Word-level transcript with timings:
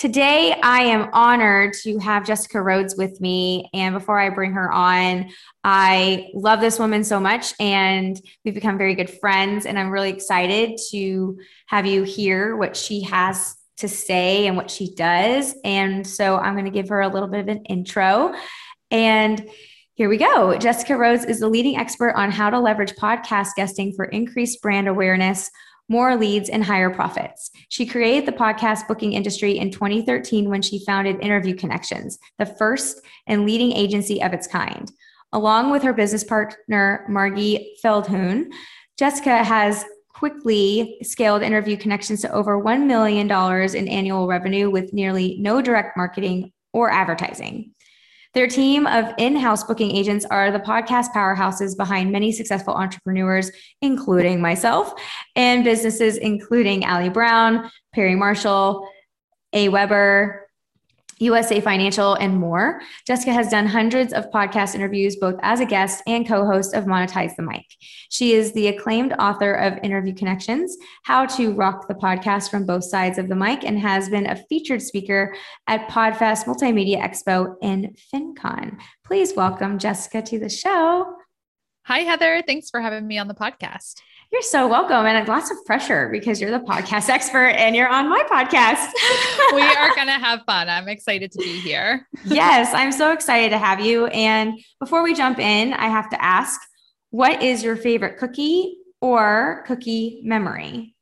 Today, 0.00 0.58
I 0.62 0.84
am 0.84 1.10
honored 1.12 1.74
to 1.82 1.98
have 1.98 2.24
Jessica 2.24 2.62
Rhodes 2.62 2.96
with 2.96 3.20
me. 3.20 3.68
And 3.74 3.92
before 3.94 4.18
I 4.18 4.30
bring 4.30 4.52
her 4.52 4.72
on, 4.72 5.28
I 5.62 6.30
love 6.32 6.62
this 6.62 6.78
woman 6.78 7.04
so 7.04 7.20
much, 7.20 7.52
and 7.60 8.18
we've 8.42 8.54
become 8.54 8.78
very 8.78 8.94
good 8.94 9.10
friends. 9.10 9.66
And 9.66 9.78
I'm 9.78 9.90
really 9.90 10.08
excited 10.08 10.80
to 10.90 11.38
have 11.66 11.84
you 11.84 12.02
hear 12.02 12.56
what 12.56 12.78
she 12.78 13.02
has 13.02 13.56
to 13.76 13.88
say 13.88 14.46
and 14.46 14.56
what 14.56 14.70
she 14.70 14.94
does. 14.94 15.54
And 15.64 16.06
so 16.06 16.38
I'm 16.38 16.54
going 16.54 16.64
to 16.64 16.70
give 16.70 16.88
her 16.88 17.02
a 17.02 17.08
little 17.08 17.28
bit 17.28 17.40
of 17.40 17.48
an 17.48 17.66
intro. 17.66 18.32
And 18.90 19.50
here 19.96 20.08
we 20.08 20.16
go. 20.16 20.56
Jessica 20.56 20.96
Rhodes 20.96 21.26
is 21.26 21.40
the 21.40 21.48
leading 21.50 21.76
expert 21.76 22.14
on 22.16 22.30
how 22.30 22.48
to 22.48 22.58
leverage 22.58 22.94
podcast 22.94 23.48
guesting 23.54 23.92
for 23.92 24.06
increased 24.06 24.62
brand 24.62 24.88
awareness 24.88 25.50
more 25.90 26.16
leads, 26.16 26.48
and 26.48 26.64
higher 26.64 26.88
profits. 26.88 27.50
She 27.68 27.84
created 27.84 28.24
the 28.24 28.38
podcast 28.38 28.88
booking 28.88 29.12
industry 29.12 29.58
in 29.58 29.70
2013 29.70 30.48
when 30.48 30.62
she 30.62 30.84
founded 30.86 31.20
Interview 31.20 31.54
Connections, 31.54 32.18
the 32.38 32.46
first 32.46 33.02
and 33.26 33.44
leading 33.44 33.72
agency 33.72 34.22
of 34.22 34.32
its 34.32 34.46
kind. 34.46 34.90
Along 35.32 35.70
with 35.70 35.82
her 35.82 35.92
business 35.92 36.24
partner, 36.24 37.04
Margie 37.08 37.76
Feldhuhn, 37.84 38.50
Jessica 38.98 39.44
has 39.44 39.84
quickly 40.08 40.98
scaled 41.02 41.42
Interview 41.42 41.76
Connections 41.76 42.20
to 42.22 42.32
over 42.32 42.62
$1 42.62 42.86
million 42.86 43.30
in 43.74 43.88
annual 43.88 44.26
revenue 44.26 44.70
with 44.70 44.92
nearly 44.92 45.38
no 45.40 45.60
direct 45.60 45.96
marketing 45.96 46.52
or 46.72 46.90
advertising. 46.90 47.72
Their 48.32 48.46
team 48.46 48.86
of 48.86 49.12
in 49.18 49.34
house 49.34 49.64
booking 49.64 49.90
agents 49.90 50.24
are 50.30 50.52
the 50.52 50.60
podcast 50.60 51.08
powerhouses 51.12 51.76
behind 51.76 52.12
many 52.12 52.30
successful 52.30 52.74
entrepreneurs, 52.74 53.50
including 53.82 54.40
myself, 54.40 54.94
and 55.34 55.64
businesses 55.64 56.16
including 56.16 56.84
Ali 56.84 57.08
Brown, 57.08 57.70
Perry 57.92 58.14
Marshall, 58.14 58.88
AWeber, 59.52 60.42
USA 61.20 61.60
Financial, 61.60 62.14
and 62.14 62.36
more. 62.36 62.80
Jessica 63.06 63.32
has 63.32 63.50
done 63.50 63.66
hundreds 63.66 64.14
of 64.14 64.30
podcast 64.30 64.74
interviews, 64.74 65.16
both 65.16 65.38
as 65.42 65.60
a 65.60 65.66
guest 65.66 66.02
and 66.06 66.26
co 66.26 66.46
host 66.46 66.74
of 66.74 66.84
Monetize 66.84 67.36
the 67.36 67.42
Mic. 67.42 67.66
She 68.08 68.32
is 68.32 68.52
the 68.52 68.68
acclaimed 68.68 69.12
author 69.18 69.52
of 69.52 69.78
Interview 69.82 70.14
Connections, 70.14 70.76
How 71.04 71.26
to 71.26 71.52
Rock 71.52 71.88
the 71.88 71.94
Podcast 71.94 72.50
from 72.50 72.64
Both 72.64 72.84
Sides 72.84 73.18
of 73.18 73.28
the 73.28 73.36
Mic, 73.36 73.64
and 73.64 73.78
has 73.78 74.08
been 74.08 74.26
a 74.26 74.42
featured 74.48 74.80
speaker 74.80 75.34
at 75.66 75.88
Podfest 75.88 76.46
Multimedia 76.46 76.98
Expo 77.00 77.54
and 77.62 77.96
FinCon. 78.12 78.78
Please 79.04 79.34
welcome 79.36 79.78
Jessica 79.78 80.22
to 80.22 80.38
the 80.38 80.48
show. 80.48 81.16
Hi, 81.84 81.98
Heather. 81.98 82.42
Thanks 82.46 82.70
for 82.70 82.80
having 82.80 83.06
me 83.06 83.18
on 83.18 83.28
the 83.28 83.34
podcast. 83.34 83.94
You're 84.32 84.42
so 84.42 84.68
welcome. 84.68 85.06
And 85.06 85.26
lots 85.26 85.50
of 85.50 85.56
pressure 85.66 86.08
because 86.08 86.40
you're 86.40 86.52
the 86.52 86.64
podcast 86.64 87.08
expert 87.08 87.48
and 87.48 87.74
you're 87.74 87.88
on 87.88 88.08
my 88.08 88.22
podcast. 88.30 88.92
we 89.54 89.62
are 89.62 89.92
going 89.96 90.06
to 90.06 90.12
have 90.12 90.42
fun. 90.46 90.68
I'm 90.68 90.88
excited 90.88 91.32
to 91.32 91.38
be 91.38 91.58
here. 91.58 92.06
yes, 92.24 92.72
I'm 92.72 92.92
so 92.92 93.10
excited 93.12 93.50
to 93.50 93.58
have 93.58 93.80
you. 93.80 94.06
And 94.06 94.60
before 94.78 95.02
we 95.02 95.14
jump 95.14 95.40
in, 95.40 95.72
I 95.72 95.88
have 95.88 96.08
to 96.10 96.24
ask 96.24 96.60
what 97.10 97.42
is 97.42 97.64
your 97.64 97.74
favorite 97.74 98.18
cookie 98.18 98.76
or 99.00 99.64
cookie 99.66 100.20
memory? 100.22 100.94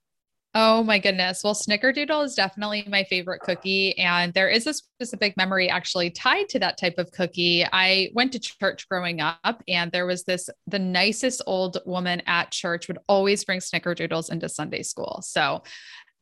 Oh 0.61 0.83
my 0.83 0.99
goodness. 0.99 1.45
Well, 1.45 1.55
Snickerdoodle 1.55 2.25
is 2.25 2.35
definitely 2.35 2.85
my 2.89 3.05
favorite 3.05 3.43
cookie. 3.43 3.97
And 3.97 4.35
there 4.35 4.49
is 4.49 4.67
a 4.67 4.75
specific 4.75 5.37
memory 5.37 5.71
actually 5.71 6.11
tied 6.11 6.49
to 6.49 6.59
that 6.59 6.77
type 6.77 6.99
of 6.99 7.13
cookie. 7.13 7.65
I 7.73 8.11
went 8.13 8.33
to 8.33 8.41
church 8.41 8.89
growing 8.89 9.21
up, 9.21 9.63
and 9.69 9.93
there 9.93 10.05
was 10.05 10.25
this 10.25 10.51
the 10.67 10.81
nicest 10.81 11.43
old 11.47 11.79
woman 11.87 12.23
at 12.27 12.51
church 12.51 12.89
would 12.89 12.99
always 13.07 13.45
bring 13.45 13.61
Snickerdoodles 13.61 14.33
into 14.33 14.49
Sunday 14.49 14.83
school. 14.83 15.21
So 15.23 15.63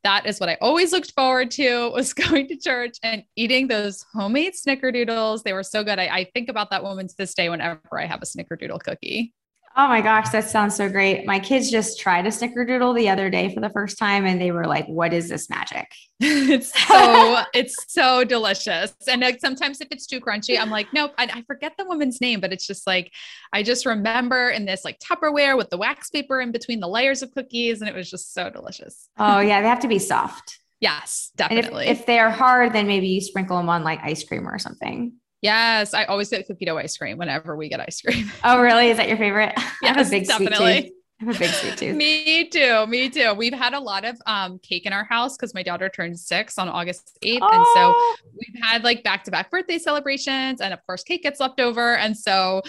that 0.05 0.27
is 0.27 0.39
what 0.39 0.51
I 0.51 0.59
always 0.61 0.93
looked 0.93 1.13
forward 1.13 1.51
to 1.53 1.91
was 1.95 2.13
going 2.13 2.47
to 2.49 2.59
church 2.59 2.99
and 3.03 3.23
eating 3.37 3.69
those 3.69 4.05
homemade 4.13 4.53
snickerdoodles. 4.53 5.45
They 5.45 5.55
were 5.55 5.63
so 5.63 5.83
good. 5.83 5.99
I, 5.99 6.09
I 6.09 6.25
think 6.35 6.51
about 6.51 6.69
that 6.73 6.83
woman 6.83 7.09
to 7.09 7.15
this 7.17 7.33
day 7.33 7.49
whenever 7.49 7.81
I 7.99 8.05
have 8.05 8.21
a 8.21 8.27
snickerdoodle 8.27 8.83
cookie. 8.83 9.33
Oh 9.79 9.89
my 9.89 10.01
gosh, 10.01 10.31
that 10.31 10.49
sounds 10.49 10.75
so 10.75 10.89
great. 10.89 11.27
My 11.27 11.39
kids 11.39 11.71
just 11.71 12.01
tried 12.01 12.25
a 12.25 12.31
snickerdoodle 12.31 12.97
the 12.97 13.11
other 13.11 13.29
day 13.29 13.53
for 13.53 13.61
the 13.61 13.69
first 13.69 13.99
time 13.99 14.25
and 14.25 14.41
they 14.41 14.51
were 14.51 14.65
like, 14.65 14.87
what 14.87 15.13
is 15.13 15.29
this 15.29 15.51
magic? 15.51 15.87
it's 16.21 16.73
so 16.89 17.43
it's 17.53 17.77
so 17.87 18.25
delicious. 18.25 18.95
And 19.07 19.21
like 19.21 19.39
sometimes 19.39 19.83
if 19.83 19.89
it's 19.91 20.07
too 20.07 20.19
crunchy, 20.19 20.59
I'm 20.59 20.71
like, 20.71 20.95
nope, 20.95 21.13
I, 21.19 21.25
I, 21.25 21.43
forget 21.43 21.75
the 21.77 21.85
woman's 21.85 22.23
name, 22.23 22.41
but 22.41 22.55
it's 22.55 22.67
just 22.67 22.87
like 22.87 23.13
I 23.53 23.63
just 23.63 23.85
remember 23.85 24.49
in 24.49 24.65
this 24.65 24.83
like 24.83 24.99
Tupperware 24.99 25.59
with 25.59 25.69
the 25.69 25.77
wax 25.77 26.09
paper 26.09 26.41
in 26.41 26.53
between 26.53 26.81
the 26.81 26.89
layers 26.89 27.23
of 27.23 27.35
cookies, 27.35 27.83
and 27.83 27.91
it 27.91 27.95
was 27.95 28.11
just 28.11 28.33
so 28.33 28.49
delicious. 28.49 29.11
Oh 29.19 29.41
yeah, 29.41 29.61
they 29.61 29.69
have 29.69 29.81
to 29.81 29.89
be 29.89 29.99
soft. 29.99 30.59
Yes, 30.81 31.33
definitely. 31.37 31.87
If, 31.87 32.01
if 32.01 32.07
they're 32.07 32.31
hard, 32.31 32.73
then 32.73 32.87
maybe 32.87 33.09
you 33.09 33.21
sprinkle 33.21 33.59
them 33.59 33.69
on 33.69 33.85
like 33.85 34.01
ice 34.03 34.25
cream 34.25 34.49
or 34.49 34.59
something. 34.59 35.13
Yes, 35.47 35.95
I 35.95 36.05
always 36.05 36.29
get 36.29 36.45
cookie 36.47 36.69
ice 36.69 36.97
cream 36.97 37.19
whenever 37.19 37.57
we 37.57 37.69
get 37.69 37.81
ice 37.81 38.01
cream. 38.01 38.31
Oh, 38.45 38.61
really? 38.61 38.91
Is 38.91 38.97
that 38.97 39.09
your 39.09 39.17
favorite? 39.17 39.53
Yeah, 39.81 39.91
I 39.91 39.99
have 39.99 40.07
a 40.07 40.11
big 40.11 40.27
definitely. 40.27 40.57
sweet 40.57 40.83
tooth. 40.83 40.93
I 41.21 41.25
have 41.25 41.37
a 41.37 41.39
big 41.39 41.51
sweet 41.51 41.77
tooth. 41.77 41.97
me 41.97 42.49
too. 42.49 42.87
Me 42.89 43.09
too. 43.09 43.33
We've 43.35 43.53
had 43.53 43.73
a 43.73 43.79
lot 43.79 44.05
of 44.05 44.17
um, 44.27 44.59
cake 44.59 44.87
in 44.87 44.93
our 44.93 45.05
house 45.05 45.37
because 45.37 45.55
my 45.55 45.63
daughter 45.63 45.89
turned 45.89 46.19
six 46.19 46.59
on 46.59 46.69
August 46.69 47.17
8th. 47.25 47.39
Oh. 47.43 47.49
And 47.53 47.67
so 47.75 47.93
oh. 47.95 48.17
we've 48.33 48.63
had 48.63 48.83
like 48.83 49.05
back 49.05 49.23
to 49.25 49.31
back 49.31 49.51
birthday 49.51 49.79
celebrations. 49.79 50.61
And 50.61 50.75
of 50.75 50.85
course, 50.85 51.05
cake 51.05 51.23
gets 51.23 51.39
left 51.39 51.61
over. 51.61 51.97
And 51.97 52.17
so 52.17 52.63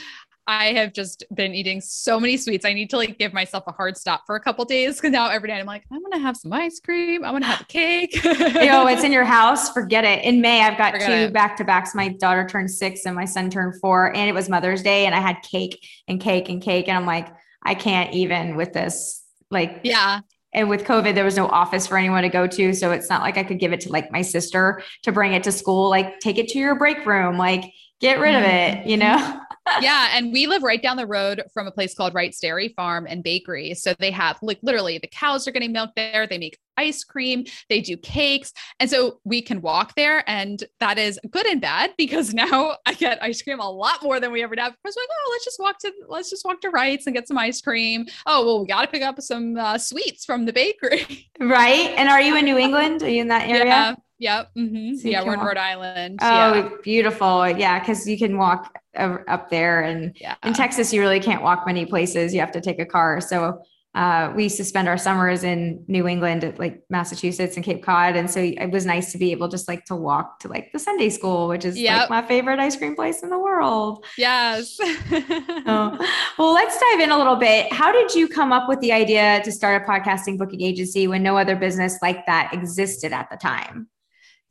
I 0.47 0.71
have 0.73 0.93
just 0.93 1.25
been 1.35 1.53
eating 1.53 1.81
so 1.81 2.21
many 2.21 2.37
sweets. 2.37 2.63
I 2.63 2.71
need 2.71 2.89
to 2.91 2.97
like 2.97 3.17
give 3.19 3.33
myself 3.33 3.65
a 3.67 3.73
hard 3.73 3.97
stop 3.97 4.23
for 4.25 4.37
a 4.37 4.39
couple 4.39 4.63
days 4.63 4.95
because 4.95 5.11
now 5.11 5.29
every 5.29 5.49
day 5.49 5.59
I'm 5.59 5.65
like, 5.65 5.83
I'm 5.91 6.01
gonna 6.01 6.19
have 6.19 6.37
some 6.37 6.53
ice 6.53 6.79
cream. 6.79 7.25
I'm 7.25 7.33
gonna 7.33 7.45
have 7.45 7.61
a 7.61 7.65
cake. 7.67 8.23
Yo, 8.23 8.87
it's 8.87 9.03
in 9.03 9.11
your 9.17 9.25
house. 9.25 9.73
Forget 9.73 10.05
it. 10.05 10.23
In 10.23 10.39
May, 10.39 10.61
I've 10.61 10.77
got 10.77 10.93
Forget 10.93 11.27
two 11.27 11.33
back 11.33 11.57
to 11.57 11.65
backs. 11.65 11.93
My 11.93 12.07
daughter 12.07 12.47
turned 12.47 12.71
six 12.71 13.05
and 13.05 13.13
my 13.13 13.25
son 13.25 13.49
turned 13.49 13.79
four, 13.81 14.15
and 14.15 14.29
it 14.29 14.33
was 14.33 14.47
Mother's 14.47 14.81
Day, 14.81 15.05
and 15.05 15.13
I 15.13 15.19
had 15.19 15.41
cake 15.41 15.85
and 16.07 16.21
cake 16.21 16.47
and 16.47 16.61
cake, 16.61 16.87
and 16.87 16.97
I'm 16.97 17.05
like, 17.05 17.27
I 17.63 17.75
can't 17.75 18.13
even 18.13 18.55
with 18.55 18.71
this. 18.71 19.23
Like, 19.51 19.81
yeah. 19.83 20.21
And 20.53 20.69
with 20.69 20.85
COVID, 20.85 21.13
there 21.13 21.25
was 21.25 21.35
no 21.35 21.47
office 21.47 21.85
for 21.87 21.97
anyone 21.97 22.23
to 22.23 22.29
go 22.29 22.47
to. 22.47 22.73
So 22.73 22.91
it's 22.91 23.09
not 23.09 23.21
like 23.21 23.37
I 23.37 23.43
could 23.43 23.59
give 23.59 23.73
it 23.73 23.81
to 23.81 23.89
like 23.89 24.11
my 24.13 24.21
sister 24.21 24.81
to 25.03 25.11
bring 25.11 25.33
it 25.33 25.43
to 25.43 25.51
school. 25.51 25.89
Like, 25.89 26.19
take 26.19 26.37
it 26.37 26.47
to 26.49 26.57
your 26.57 26.75
break 26.75 27.05
room. 27.05 27.37
Like, 27.37 27.65
get 27.99 28.19
rid 28.19 28.33
of 28.33 28.43
mm-hmm. 28.43 28.79
it, 28.79 28.87
you 28.87 28.97
know? 28.97 29.41
Yeah. 29.81 30.09
And 30.13 30.31
we 30.31 30.47
live 30.47 30.63
right 30.63 30.81
down 30.81 30.97
the 30.97 31.07
road 31.07 31.44
from 31.53 31.67
a 31.67 31.72
place 31.72 31.94
called 31.94 32.13
Wright's 32.13 32.39
Dairy 32.39 32.69
Farm 32.69 33.07
and 33.07 33.23
Bakery. 33.23 33.73
So 33.73 33.94
they 34.00 34.11
have 34.11 34.38
like 34.41 34.59
literally 34.61 34.97
the 34.97 35.07
cows 35.07 35.47
are 35.47 35.51
getting 35.51 35.72
milked 35.72 35.95
there. 35.95 36.28
They 36.28 36.38
make 36.38 36.57
ice 36.78 37.03
cream, 37.03 37.44
they 37.69 37.81
do 37.81 37.97
cakes. 37.97 38.53
And 38.79 38.89
so 38.89 39.19
we 39.23 39.41
can 39.41 39.61
walk 39.61 39.95
there. 39.95 40.23
And 40.29 40.63
that 40.79 40.97
is 40.97 41.19
good 41.29 41.45
and 41.47 41.59
bad 41.59 41.94
because 41.97 42.33
now 42.33 42.75
I 42.85 42.94
get 42.94 43.22
ice 43.22 43.41
cream 43.41 43.59
a 43.59 43.69
lot 43.69 44.03
more 44.03 44.19
than 44.19 44.31
we 44.31 44.44
ever 44.44 44.56
did. 44.56 44.63
Because 44.63 44.95
like, 44.95 45.07
oh, 45.09 45.29
let's 45.31 45.45
just 45.45 45.59
walk 45.59 45.79
to 45.79 45.91
let's 46.07 46.29
just 46.29 46.45
walk 46.45 46.61
to 46.61 46.69
Wright's 46.69 47.07
and 47.07 47.16
get 47.16 47.27
some 47.27 47.38
ice 47.38 47.61
cream. 47.61 48.06
Oh, 48.25 48.45
well, 48.45 48.61
we 48.61 48.67
got 48.67 48.81
to 48.81 48.88
pick 48.88 49.03
up 49.03 49.19
some 49.22 49.57
uh, 49.57 49.77
sweets 49.77 50.25
from 50.25 50.45
the 50.45 50.53
bakery. 50.53 51.29
Right. 51.39 51.91
And 51.95 52.09
are 52.09 52.19
you 52.19 52.35
in 52.35 52.45
New 52.45 52.57
England? 52.57 53.03
Are 53.03 53.09
you 53.09 53.22
in 53.22 53.27
that 53.27 53.47
area? 53.47 53.66
Yeah. 53.66 53.95
Yep. 54.19 54.51
Mm-hmm. 54.57 54.95
So 54.95 55.07
yeah, 55.07 55.23
we're 55.23 55.35
in 55.35 55.39
Rhode 55.39 55.57
Island. 55.57 56.19
Oh, 56.21 56.53
yeah. 56.53 56.69
beautiful. 56.83 57.47
Yeah, 57.47 57.79
because 57.79 58.07
you 58.07 58.17
can 58.17 58.37
walk 58.37 58.77
up 58.95 59.49
there, 59.49 59.81
and 59.81 60.15
yeah. 60.19 60.35
in 60.43 60.53
Texas, 60.53 60.91
you 60.91 61.01
really 61.01 61.19
can't 61.19 61.43
walk 61.43 61.65
many 61.67 61.85
places. 61.85 62.33
You 62.33 62.39
have 62.39 62.51
to 62.53 62.61
take 62.61 62.79
a 62.79 62.85
car. 62.85 63.21
So 63.21 63.61
uh, 63.97 64.31
we 64.35 64.43
used 64.43 64.57
to 64.57 64.63
spend 64.63 64.87
our 64.87 64.97
summers 64.97 65.43
in 65.43 65.83
New 65.87 66.07
England, 66.07 66.53
like 66.57 66.83
Massachusetts 66.89 67.55
and 67.55 67.65
Cape 67.65 67.83
Cod, 67.83 68.15
and 68.15 68.29
so 68.29 68.39
it 68.39 68.71
was 68.71 68.85
nice 68.85 69.11
to 69.11 69.17
be 69.17 69.31
able 69.31 69.47
just 69.47 69.67
like 69.67 69.85
to 69.85 69.95
walk 69.95 70.39
to 70.41 70.47
like 70.47 70.71
the 70.71 70.79
Sundae 70.79 71.09
School, 71.09 71.47
which 71.47 71.65
is 71.65 71.77
yep. 71.77 72.01
like 72.01 72.09
my 72.09 72.27
favorite 72.27 72.59
ice 72.59 72.75
cream 72.75 72.95
place 72.95 73.23
in 73.23 73.29
the 73.29 73.39
world. 73.39 74.05
Yes. 74.17 74.77
oh. 74.81 75.97
Well, 76.37 76.53
let's 76.53 76.79
dive 76.79 76.99
in 76.99 77.11
a 77.11 77.17
little 77.17 77.37
bit. 77.37 77.73
How 77.73 77.91
did 77.91 78.13
you 78.13 78.27
come 78.27 78.53
up 78.53 78.69
with 78.69 78.79
the 78.81 78.91
idea 78.91 79.41
to 79.43 79.51
start 79.51 79.81
a 79.81 79.85
podcasting 79.85 80.37
booking 80.37 80.61
agency 80.61 81.07
when 81.07 81.23
no 81.23 81.35
other 81.35 81.55
business 81.55 81.97
like 82.01 82.25
that 82.27 82.53
existed 82.53 83.13
at 83.13 83.29
the 83.31 83.37
time? 83.37 83.87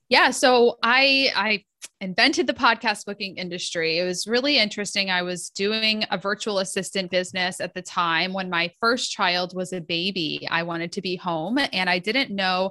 Yeah, 0.09 0.31
so 0.31 0.79
I 0.83 1.31
I 1.35 1.65
invented 2.01 2.47
the 2.47 2.55
podcast 2.55 3.07
booking 3.07 3.37
industry. 3.37 3.99
It 3.99 4.05
was 4.05 4.27
really 4.27 4.59
interesting. 4.59 5.11
I 5.11 5.23
was 5.23 5.51
doing 5.51 6.05
a 6.11 6.19
virtual 6.19 6.59
assistant 6.59 7.11
business 7.11 7.61
at 7.61 7.75
the 7.75 7.83
time 7.83 8.33
when 8.33 8.51
my 8.51 8.71
first 8.81 9.11
child 9.11 9.55
was 9.55 9.73
a 9.73 9.81
baby. 9.81 10.47
I 10.51 10.63
wanted 10.63 10.93
to 10.93 11.01
be 11.01 11.17
home 11.17 11.59
and 11.73 11.89
I 11.89 11.99
didn't 11.99 12.31
know 12.31 12.71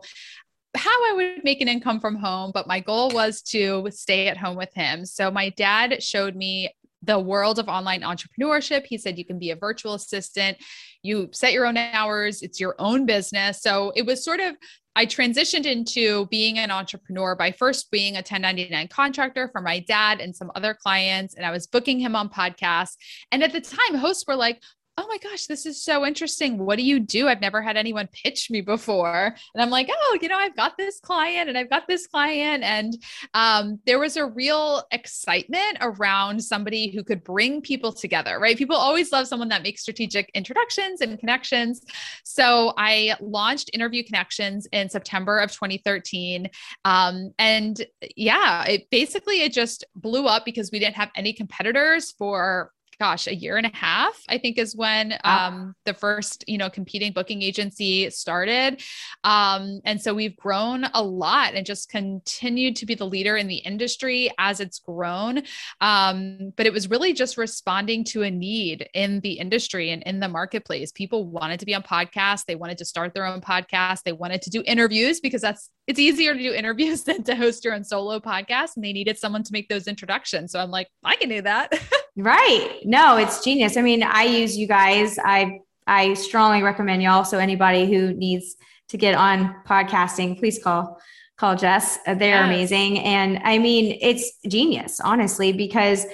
how 0.75 1.11
I 1.11 1.13
would 1.15 1.43
make 1.43 1.61
an 1.61 1.67
income 1.67 1.99
from 1.99 2.15
home, 2.15 2.51
but 2.53 2.67
my 2.67 2.79
goal 2.79 3.09
was 3.11 3.41
to 3.43 3.87
stay 3.91 4.27
at 4.27 4.37
home 4.37 4.57
with 4.57 4.73
him. 4.73 5.05
So 5.05 5.31
my 5.31 5.49
dad 5.49 6.03
showed 6.03 6.35
me 6.35 6.69
the 7.01 7.19
world 7.19 7.59
of 7.59 7.69
online 7.69 8.01
entrepreneurship. 8.01 8.85
He 8.85 8.97
said 8.97 9.17
you 9.17 9.25
can 9.25 9.39
be 9.39 9.51
a 9.51 9.55
virtual 9.55 9.93
assistant, 9.93 10.57
you 11.01 11.29
set 11.31 11.53
your 11.53 11.65
own 11.65 11.77
hours, 11.77 12.41
it's 12.41 12.59
your 12.59 12.75
own 12.79 13.05
business. 13.05 13.61
So 13.61 13.91
it 13.95 14.05
was 14.05 14.23
sort 14.23 14.39
of 14.39 14.55
I 14.95 15.05
transitioned 15.05 15.65
into 15.65 16.25
being 16.27 16.57
an 16.57 16.71
entrepreneur 16.71 17.35
by 17.35 17.51
first 17.51 17.91
being 17.91 18.13
a 18.13 18.19
1099 18.19 18.87
contractor 18.87 19.49
for 19.51 19.61
my 19.61 19.79
dad 19.79 20.21
and 20.21 20.35
some 20.35 20.51
other 20.55 20.73
clients. 20.73 21.35
And 21.35 21.45
I 21.45 21.51
was 21.51 21.67
booking 21.67 21.99
him 21.99 22.15
on 22.15 22.29
podcasts. 22.29 22.95
And 23.31 23.43
at 23.43 23.51
the 23.51 23.61
time, 23.61 23.95
hosts 23.95 24.25
were 24.25 24.35
like, 24.35 24.61
oh 24.97 25.07
my 25.09 25.17
gosh, 25.17 25.47
this 25.47 25.65
is 25.65 25.83
so 25.83 26.05
interesting. 26.05 26.57
What 26.57 26.77
do 26.77 26.83
you 26.83 27.01
do? 27.01 27.27
I've 27.27 27.41
never 27.41 27.61
had 27.61 27.75
anyone 27.75 28.07
pitch 28.13 28.49
me 28.49 28.61
before. 28.61 29.35
And 29.53 29.61
I'm 29.61 29.69
like, 29.69 29.89
oh, 29.91 30.17
you 30.21 30.29
know, 30.29 30.37
I've 30.37 30.55
got 30.55 30.77
this 30.77 31.01
client 31.01 31.49
and 31.49 31.57
I've 31.57 31.69
got 31.69 31.85
this 31.85 32.07
client. 32.07 32.63
And 32.63 32.95
um, 33.33 33.79
there 33.85 33.99
was 33.99 34.15
a 34.15 34.25
real 34.25 34.83
excitement 34.91 35.79
around 35.81 36.41
somebody 36.41 36.91
who 36.91 37.03
could 37.03 37.25
bring 37.25 37.61
people 37.61 37.91
together, 37.91 38.39
right? 38.39 38.57
People 38.57 38.77
always 38.77 39.11
love 39.11 39.27
someone 39.27 39.49
that 39.49 39.63
makes 39.63 39.81
strategic 39.81 40.29
introductions 40.33 41.01
and 41.01 41.19
connections. 41.19 41.81
So 42.23 42.73
I 42.77 43.15
launched 43.19 43.71
Interview 43.73 44.03
Connections 44.03 44.65
in 44.71 44.89
September 44.89 45.39
of 45.39 45.51
2013. 45.51 46.49
Um, 46.85 47.33
and 47.37 47.85
yeah, 48.15 48.63
it 48.63 48.89
basically 48.91 49.41
it 49.41 49.51
just 49.51 49.83
blew 49.93 50.25
up 50.25 50.45
because 50.45 50.71
we 50.71 50.79
didn't 50.79 50.95
have 50.95 51.11
any 51.17 51.33
competitors 51.33 52.11
for 52.11 52.71
gosh, 52.99 53.27
a 53.27 53.35
year 53.35 53.57
and 53.57 53.65
a 53.65 53.75
half, 53.75 54.21
I 54.29 54.37
think 54.37 54.57
is 54.57 54.75
when 54.75 55.15
um, 55.23 55.75
the 55.85 55.93
first, 55.93 56.43
you 56.47 56.57
know, 56.57 56.69
competing 56.69 57.11
booking 57.11 57.41
agency 57.41 58.09
started. 58.09 58.81
Um, 59.23 59.81
and 59.85 60.01
so 60.01 60.13
we've 60.13 60.35
grown 60.37 60.85
a 60.93 61.03
lot 61.03 61.53
and 61.53 61.65
just 61.65 61.89
continued 61.89 62.75
to 62.77 62.85
be 62.85 62.95
the 62.95 63.05
leader 63.05 63.37
in 63.37 63.47
the 63.47 63.57
industry 63.57 64.31
as 64.37 64.59
it's 64.59 64.79
grown. 64.79 65.43
Um, 65.81 66.53
but 66.55 66.65
it 66.65 66.73
was 66.73 66.89
really 66.89 67.13
just 67.13 67.37
responding 67.37 68.03
to 68.05 68.23
a 68.23 68.31
need 68.31 68.89
in 68.93 69.19
the 69.21 69.33
industry 69.33 69.91
and 69.91 70.03
in 70.03 70.19
the 70.19 70.29
marketplace. 70.29 70.91
People 70.91 71.25
wanted 71.25 71.59
to 71.59 71.65
be 71.65 71.75
on 71.75 71.83
podcasts, 71.83 72.45
they 72.45 72.55
wanted 72.55 72.77
to 72.77 72.85
start 72.85 73.13
their 73.13 73.25
own 73.25 73.41
podcast, 73.41 74.03
they 74.03 74.13
wanted 74.13 74.41
to 74.43 74.49
do 74.49 74.63
interviews 74.65 75.19
because 75.19 75.41
that's 75.41 75.69
it's 75.87 75.99
easier 75.99 76.33
to 76.33 76.39
do 76.39 76.53
interviews 76.53 77.03
than 77.05 77.23
to 77.23 77.35
host 77.35 77.63
your 77.63 77.73
own 77.73 77.83
solo 77.83 78.19
podcast 78.19 78.75
and 78.75 78.83
they 78.83 78.93
needed 78.93 79.17
someone 79.17 79.43
to 79.43 79.53
make 79.53 79.69
those 79.69 79.87
introductions 79.87 80.51
so 80.51 80.59
i'm 80.59 80.71
like 80.71 80.87
i 81.03 81.15
can 81.15 81.29
do 81.29 81.41
that 81.41 81.71
right 82.17 82.79
no 82.83 83.17
it's 83.17 83.43
genius 83.43 83.77
i 83.77 83.81
mean 83.81 84.03
i 84.03 84.23
use 84.23 84.57
you 84.57 84.67
guys 84.67 85.19
i 85.23 85.59
i 85.87 86.13
strongly 86.13 86.63
recommend 86.63 87.01
y'all 87.01 87.25
so 87.25 87.37
anybody 87.37 87.85
who 87.85 88.13
needs 88.13 88.55
to 88.87 88.97
get 88.97 89.15
on 89.15 89.55
podcasting 89.67 90.37
please 90.37 90.61
call 90.63 90.99
call 91.37 91.55
jess 91.55 91.99
uh, 92.07 92.13
they're 92.13 92.35
yes. 92.35 92.45
amazing 92.45 92.99
and 92.99 93.39
i 93.43 93.57
mean 93.57 93.97
it's 94.01 94.37
genius 94.47 94.99
honestly 95.01 95.51
because 95.51 96.05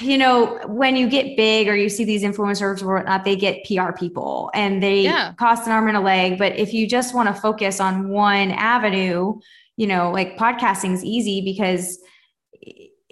you 0.00 0.18
know, 0.18 0.58
when 0.66 0.96
you 0.96 1.08
get 1.08 1.36
big 1.36 1.68
or 1.68 1.76
you 1.76 1.88
see 1.88 2.04
these 2.04 2.22
influencers 2.22 2.82
or 2.82 2.94
whatnot, 2.94 3.24
they 3.24 3.36
get 3.36 3.64
PR 3.64 3.92
people 3.92 4.50
and 4.52 4.82
they 4.82 5.02
yeah. 5.02 5.32
cost 5.34 5.66
an 5.66 5.72
arm 5.72 5.88
and 5.88 5.96
a 5.96 6.00
leg. 6.00 6.38
But 6.38 6.56
if 6.56 6.74
you 6.74 6.88
just 6.88 7.14
want 7.14 7.28
to 7.28 7.40
focus 7.40 7.80
on 7.80 8.08
one 8.08 8.50
avenue, 8.50 9.38
you 9.76 9.86
know, 9.86 10.10
like 10.10 10.36
podcasting 10.36 10.92
is 10.92 11.04
easy 11.04 11.40
because 11.40 11.98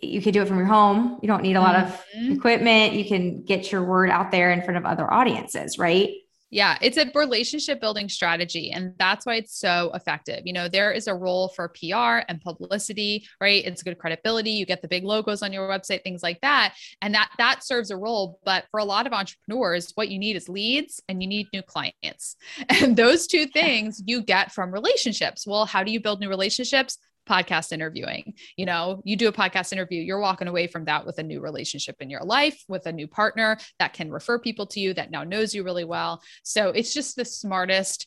you 0.02 0.20
can 0.20 0.32
do 0.32 0.42
it 0.42 0.48
from 0.48 0.58
your 0.58 0.66
home. 0.66 1.18
You 1.22 1.28
don't 1.28 1.42
need 1.42 1.56
a 1.56 1.60
lot 1.60 1.76
mm-hmm. 1.76 2.30
of 2.30 2.36
equipment. 2.36 2.94
You 2.94 3.04
can 3.04 3.42
get 3.44 3.70
your 3.70 3.84
word 3.84 4.10
out 4.10 4.30
there 4.30 4.50
in 4.50 4.62
front 4.62 4.76
of 4.76 4.84
other 4.84 5.10
audiences, 5.12 5.78
right? 5.78 6.10
Yeah, 6.52 6.76
it's 6.82 6.98
a 6.98 7.10
relationship 7.14 7.80
building 7.80 8.10
strategy. 8.10 8.72
And 8.72 8.92
that's 8.98 9.24
why 9.24 9.36
it's 9.36 9.58
so 9.58 9.90
effective. 9.94 10.42
You 10.44 10.52
know, 10.52 10.68
there 10.68 10.92
is 10.92 11.06
a 11.06 11.14
role 11.14 11.48
for 11.48 11.68
PR 11.68 12.26
and 12.28 12.42
publicity, 12.42 13.26
right? 13.40 13.64
It's 13.64 13.82
good 13.82 13.98
credibility. 13.98 14.50
You 14.50 14.66
get 14.66 14.82
the 14.82 14.88
big 14.88 15.02
logos 15.02 15.42
on 15.42 15.50
your 15.50 15.66
website, 15.66 16.02
things 16.02 16.22
like 16.22 16.42
that. 16.42 16.74
And 17.00 17.14
that 17.14 17.30
that 17.38 17.64
serves 17.64 17.90
a 17.90 17.96
role. 17.96 18.38
But 18.44 18.66
for 18.70 18.80
a 18.80 18.84
lot 18.84 19.06
of 19.06 19.14
entrepreneurs, 19.14 19.92
what 19.94 20.10
you 20.10 20.18
need 20.18 20.36
is 20.36 20.46
leads 20.46 21.00
and 21.08 21.22
you 21.22 21.28
need 21.28 21.48
new 21.54 21.62
clients. 21.62 22.36
And 22.68 22.96
those 22.96 23.26
two 23.26 23.46
things 23.46 24.02
you 24.04 24.22
get 24.22 24.52
from 24.52 24.72
relationships. 24.72 25.46
Well, 25.46 25.64
how 25.64 25.82
do 25.82 25.90
you 25.90 26.00
build 26.00 26.20
new 26.20 26.28
relationships? 26.28 26.98
Podcast 27.28 27.72
interviewing. 27.72 28.34
You 28.56 28.66
know, 28.66 29.02
you 29.04 29.16
do 29.16 29.28
a 29.28 29.32
podcast 29.32 29.72
interview, 29.72 30.02
you're 30.02 30.20
walking 30.20 30.48
away 30.48 30.66
from 30.66 30.84
that 30.86 31.06
with 31.06 31.18
a 31.18 31.22
new 31.22 31.40
relationship 31.40 31.96
in 32.00 32.10
your 32.10 32.24
life, 32.24 32.62
with 32.68 32.86
a 32.86 32.92
new 32.92 33.06
partner 33.06 33.58
that 33.78 33.92
can 33.92 34.10
refer 34.10 34.38
people 34.38 34.66
to 34.66 34.80
you 34.80 34.94
that 34.94 35.10
now 35.10 35.24
knows 35.24 35.54
you 35.54 35.64
really 35.64 35.84
well. 35.84 36.22
So 36.42 36.68
it's 36.68 36.92
just 36.92 37.16
the 37.16 37.24
smartest 37.24 38.06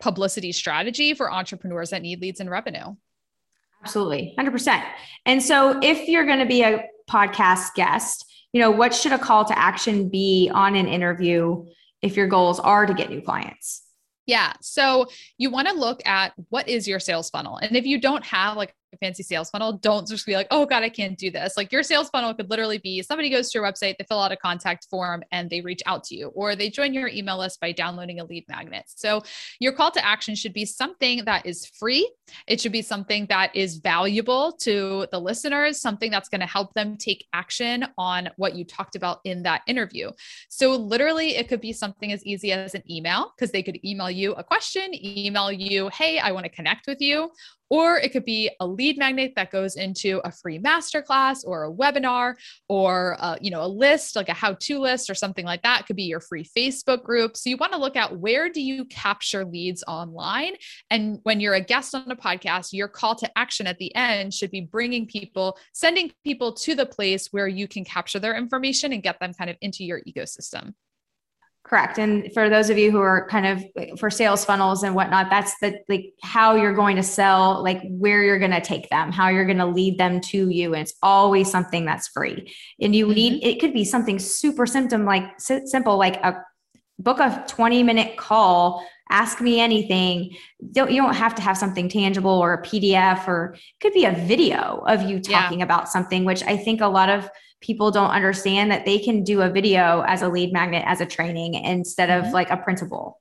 publicity 0.00 0.52
strategy 0.52 1.14
for 1.14 1.32
entrepreneurs 1.32 1.90
that 1.90 2.02
need 2.02 2.20
leads 2.20 2.40
and 2.40 2.50
revenue. 2.50 2.94
Absolutely, 3.82 4.34
100%. 4.38 4.82
And 5.26 5.42
so 5.42 5.78
if 5.82 6.08
you're 6.08 6.26
going 6.26 6.40
to 6.40 6.46
be 6.46 6.62
a 6.62 6.84
podcast 7.08 7.74
guest, 7.74 8.26
you 8.52 8.60
know, 8.60 8.70
what 8.70 8.94
should 8.94 9.12
a 9.12 9.18
call 9.18 9.44
to 9.44 9.58
action 9.58 10.08
be 10.08 10.50
on 10.52 10.74
an 10.74 10.86
interview 10.86 11.64
if 12.02 12.16
your 12.16 12.26
goals 12.26 12.60
are 12.60 12.84
to 12.84 12.94
get 12.94 13.10
new 13.10 13.22
clients? 13.22 13.82
Yeah. 14.30 14.52
So 14.60 15.08
you 15.38 15.50
want 15.50 15.66
to 15.66 15.74
look 15.74 16.06
at 16.06 16.34
what 16.50 16.68
is 16.68 16.86
your 16.86 17.00
sales 17.00 17.30
funnel. 17.30 17.56
And 17.56 17.76
if 17.76 17.84
you 17.84 18.00
don't 18.00 18.24
have 18.24 18.56
like 18.56 18.72
fancy 18.98 19.22
sales 19.22 19.50
funnel, 19.50 19.74
don't 19.74 20.08
just 20.08 20.26
be 20.26 20.34
like, 20.34 20.48
oh 20.50 20.66
God, 20.66 20.82
I 20.82 20.88
can't 20.88 21.18
do 21.18 21.30
this. 21.30 21.56
Like 21.56 21.72
your 21.72 21.82
sales 21.82 22.10
funnel 22.10 22.34
could 22.34 22.50
literally 22.50 22.78
be 22.78 23.02
somebody 23.02 23.30
goes 23.30 23.50
to 23.50 23.58
your 23.58 23.66
website, 23.66 23.96
they 23.98 24.04
fill 24.08 24.20
out 24.20 24.32
a 24.32 24.36
contact 24.36 24.86
form 24.90 25.22
and 25.32 25.48
they 25.50 25.60
reach 25.60 25.82
out 25.86 26.04
to 26.04 26.16
you, 26.16 26.28
or 26.28 26.56
they 26.56 26.70
join 26.70 26.92
your 26.94 27.08
email 27.08 27.38
list 27.38 27.60
by 27.60 27.72
downloading 27.72 28.20
a 28.20 28.24
lead 28.24 28.44
magnet. 28.48 28.84
So 28.86 29.22
your 29.58 29.72
call 29.72 29.90
to 29.92 30.04
action 30.04 30.34
should 30.34 30.52
be 30.52 30.64
something 30.64 31.24
that 31.24 31.46
is 31.46 31.66
free. 31.66 32.10
It 32.46 32.60
should 32.60 32.72
be 32.72 32.82
something 32.82 33.26
that 33.26 33.54
is 33.54 33.76
valuable 33.76 34.52
to 34.62 35.06
the 35.10 35.20
listeners, 35.20 35.80
something 35.80 36.10
that's 36.10 36.28
going 36.28 36.40
to 36.40 36.46
help 36.46 36.72
them 36.74 36.96
take 36.96 37.26
action 37.32 37.86
on 37.98 38.28
what 38.36 38.54
you 38.54 38.64
talked 38.64 38.96
about 38.96 39.20
in 39.24 39.42
that 39.42 39.62
interview. 39.66 40.10
So 40.48 40.72
literally, 40.72 41.36
it 41.36 41.48
could 41.48 41.60
be 41.60 41.72
something 41.72 42.12
as 42.12 42.24
easy 42.24 42.52
as 42.52 42.74
an 42.74 42.82
email 42.90 43.32
because 43.36 43.50
they 43.50 43.62
could 43.62 43.78
email 43.84 44.10
you 44.10 44.32
a 44.34 44.44
question, 44.44 44.94
email 44.94 45.50
you, 45.50 45.88
hey, 45.88 46.18
I 46.18 46.32
want 46.32 46.44
to 46.44 46.50
connect 46.50 46.86
with 46.86 47.00
you 47.00 47.30
or 47.70 47.96
it 47.98 48.12
could 48.12 48.24
be 48.24 48.50
a 48.60 48.66
lead 48.66 48.98
magnet 48.98 49.32
that 49.36 49.50
goes 49.50 49.76
into 49.76 50.20
a 50.24 50.32
free 50.32 50.58
masterclass 50.58 51.44
or 51.46 51.64
a 51.64 51.72
webinar 51.72 52.34
or 52.68 53.16
a, 53.20 53.38
you 53.40 53.50
know 53.50 53.62
a 53.62 53.66
list 53.66 54.16
like 54.16 54.28
a 54.28 54.34
how-to 54.34 54.78
list 54.78 55.08
or 55.08 55.14
something 55.14 55.44
like 55.44 55.62
that. 55.62 55.80
It 55.80 55.86
could 55.86 55.96
be 55.96 56.02
your 56.04 56.20
free 56.20 56.44
facebook 56.44 57.04
group. 57.04 57.36
So 57.36 57.48
you 57.48 57.56
want 57.56 57.72
to 57.72 57.78
look 57.78 57.96
at 57.96 58.18
where 58.18 58.48
do 58.48 58.60
you 58.60 58.84
capture 58.86 59.44
leads 59.44 59.82
online? 59.86 60.54
And 60.90 61.20
when 61.22 61.40
you're 61.40 61.54
a 61.54 61.60
guest 61.60 61.94
on 61.94 62.10
a 62.10 62.16
podcast 62.16 62.72
your 62.72 62.88
call 62.88 63.14
to 63.14 63.38
action 63.38 63.66
at 63.66 63.78
the 63.78 63.94
end 63.94 64.34
should 64.34 64.50
be 64.50 64.60
bringing 64.60 65.06
people 65.06 65.56
sending 65.72 66.12
people 66.24 66.52
to 66.52 66.74
the 66.74 66.86
place 66.86 67.28
where 67.30 67.48
you 67.48 67.68
can 67.68 67.84
capture 67.84 68.18
their 68.18 68.36
information 68.36 68.92
and 68.92 69.02
get 69.02 69.18
them 69.20 69.32
kind 69.32 69.50
of 69.50 69.56
into 69.60 69.84
your 69.84 70.00
ecosystem 70.02 70.74
Correct. 71.62 71.98
And 71.98 72.32
for 72.32 72.48
those 72.48 72.68
of 72.68 72.78
you 72.78 72.90
who 72.90 72.98
are 73.00 73.28
kind 73.28 73.46
of 73.46 73.98
for 73.98 74.10
sales 74.10 74.44
funnels 74.44 74.82
and 74.82 74.94
whatnot, 74.94 75.28
that's 75.30 75.54
the 75.60 75.78
like 75.88 76.14
how 76.22 76.56
you're 76.56 76.74
going 76.74 76.96
to 76.96 77.02
sell, 77.02 77.62
like 77.62 77.80
where 77.84 78.24
you're 78.24 78.38
going 78.38 78.50
to 78.50 78.60
take 78.60 78.88
them, 78.88 79.12
how 79.12 79.28
you're 79.28 79.44
going 79.44 79.58
to 79.58 79.66
lead 79.66 79.96
them 79.96 80.20
to 80.20 80.48
you. 80.48 80.72
And 80.74 80.82
it's 80.82 80.94
always 81.02 81.50
something 81.50 81.84
that's 81.84 82.08
free. 82.08 82.52
And 82.80 82.96
you 82.96 83.06
mm-hmm. 83.06 83.14
need, 83.14 83.44
it 83.44 83.60
could 83.60 83.72
be 83.72 83.84
something 83.84 84.18
super 84.18 84.66
symptom 84.66 85.04
like 85.04 85.38
simple, 85.38 85.96
like 85.96 86.16
a 86.24 86.42
book 86.98 87.20
a 87.20 87.44
20 87.46 87.82
minute 87.82 88.16
call, 88.16 88.84
ask 89.10 89.40
me 89.40 89.60
anything. 89.60 90.34
Don't, 90.72 90.90
you 90.90 91.00
don't 91.02 91.14
have 91.14 91.34
to 91.36 91.42
have 91.42 91.58
something 91.58 91.88
tangible 91.88 92.32
or 92.32 92.54
a 92.54 92.62
PDF 92.62 93.28
or 93.28 93.54
it 93.54 93.80
could 93.80 93.92
be 93.92 94.06
a 94.06 94.12
video 94.12 94.82
of 94.86 95.02
you 95.02 95.20
talking 95.20 95.58
yeah. 95.58 95.64
about 95.64 95.88
something, 95.88 96.24
which 96.24 96.42
I 96.42 96.56
think 96.56 96.80
a 96.80 96.88
lot 96.88 97.10
of 97.10 97.28
people 97.60 97.90
don't 97.90 98.10
understand 98.10 98.70
that 98.70 98.84
they 98.84 98.98
can 98.98 99.22
do 99.22 99.42
a 99.42 99.50
video 99.50 100.02
as 100.06 100.22
a 100.22 100.28
lead 100.28 100.52
magnet 100.52 100.82
as 100.86 101.00
a 101.00 101.06
training 101.06 101.54
instead 101.54 102.08
mm-hmm. 102.08 102.26
of 102.26 102.32
like 102.32 102.50
a 102.50 102.56
printable 102.56 103.20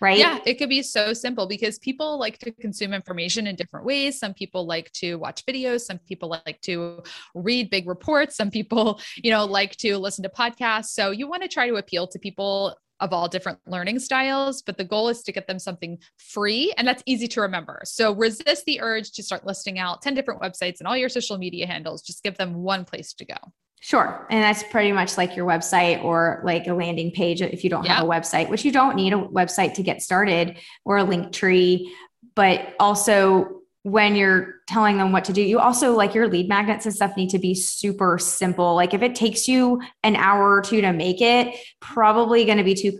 right? 0.00 0.18
Yeah, 0.18 0.38
it 0.46 0.54
could 0.54 0.68
be 0.68 0.82
so 0.82 1.12
simple 1.12 1.46
because 1.46 1.78
people 1.78 2.18
like 2.18 2.38
to 2.38 2.52
consume 2.52 2.92
information 2.92 3.46
in 3.46 3.54
different 3.54 3.84
ways. 3.86 4.18
Some 4.18 4.34
people 4.34 4.66
like 4.66 4.90
to 4.92 5.16
watch 5.16 5.44
videos, 5.46 5.82
some 5.82 5.98
people 5.98 6.30
like 6.30 6.60
to 6.62 7.02
read 7.34 7.70
big 7.70 7.86
reports, 7.86 8.36
some 8.36 8.50
people, 8.50 9.00
you 9.16 9.30
know, 9.30 9.44
like 9.44 9.76
to 9.76 9.98
listen 9.98 10.22
to 10.22 10.30
podcasts. 10.30 10.86
So 10.86 11.10
you 11.10 11.28
want 11.28 11.42
to 11.42 11.48
try 11.48 11.68
to 11.68 11.76
appeal 11.76 12.06
to 12.08 12.18
people 12.18 12.76
of 13.00 13.14
all 13.14 13.28
different 13.28 13.58
learning 13.66 13.98
styles, 13.98 14.60
but 14.60 14.76
the 14.76 14.84
goal 14.84 15.08
is 15.08 15.22
to 15.22 15.32
get 15.32 15.46
them 15.46 15.58
something 15.58 15.98
free 16.18 16.72
and 16.76 16.86
that's 16.86 17.02
easy 17.06 17.26
to 17.28 17.40
remember. 17.40 17.80
So 17.84 18.14
resist 18.14 18.66
the 18.66 18.80
urge 18.82 19.12
to 19.12 19.22
start 19.22 19.46
listing 19.46 19.78
out 19.78 20.02
10 20.02 20.14
different 20.14 20.42
websites 20.42 20.80
and 20.80 20.86
all 20.86 20.96
your 20.96 21.08
social 21.08 21.38
media 21.38 21.66
handles. 21.66 22.02
Just 22.02 22.22
give 22.22 22.36
them 22.36 22.54
one 22.54 22.84
place 22.84 23.14
to 23.14 23.24
go. 23.24 23.36
Sure. 23.82 24.26
And 24.30 24.42
that's 24.42 24.62
pretty 24.64 24.92
much 24.92 25.16
like 25.16 25.34
your 25.34 25.46
website 25.46 26.04
or 26.04 26.42
like 26.44 26.66
a 26.66 26.74
landing 26.74 27.10
page 27.10 27.40
if 27.40 27.64
you 27.64 27.70
don't 27.70 27.86
have 27.86 28.04
a 28.04 28.08
website, 28.08 28.50
which 28.50 28.64
you 28.64 28.72
don't 28.72 28.94
need 28.94 29.14
a 29.14 29.16
website 29.16 29.74
to 29.74 29.82
get 29.82 30.02
started 30.02 30.58
or 30.84 30.98
a 30.98 31.04
link 31.04 31.32
tree. 31.32 31.94
But 32.34 32.74
also, 32.78 33.62
when 33.82 34.14
you're 34.14 34.56
telling 34.68 34.98
them 34.98 35.12
what 35.12 35.24
to 35.24 35.32
do, 35.32 35.40
you 35.40 35.58
also 35.58 35.94
like 35.94 36.14
your 36.14 36.28
lead 36.28 36.46
magnets 36.46 36.84
and 36.84 36.94
stuff 36.94 37.16
need 37.16 37.30
to 37.30 37.38
be 37.38 37.54
super 37.54 38.18
simple. 38.18 38.74
Like 38.74 38.92
if 38.92 39.00
it 39.00 39.14
takes 39.14 39.48
you 39.48 39.80
an 40.02 40.16
hour 40.16 40.54
or 40.54 40.60
two 40.60 40.82
to 40.82 40.92
make 40.92 41.22
it, 41.22 41.56
probably 41.80 42.44
going 42.44 42.58
to 42.58 42.64
be 42.64 42.74
too 42.74 42.98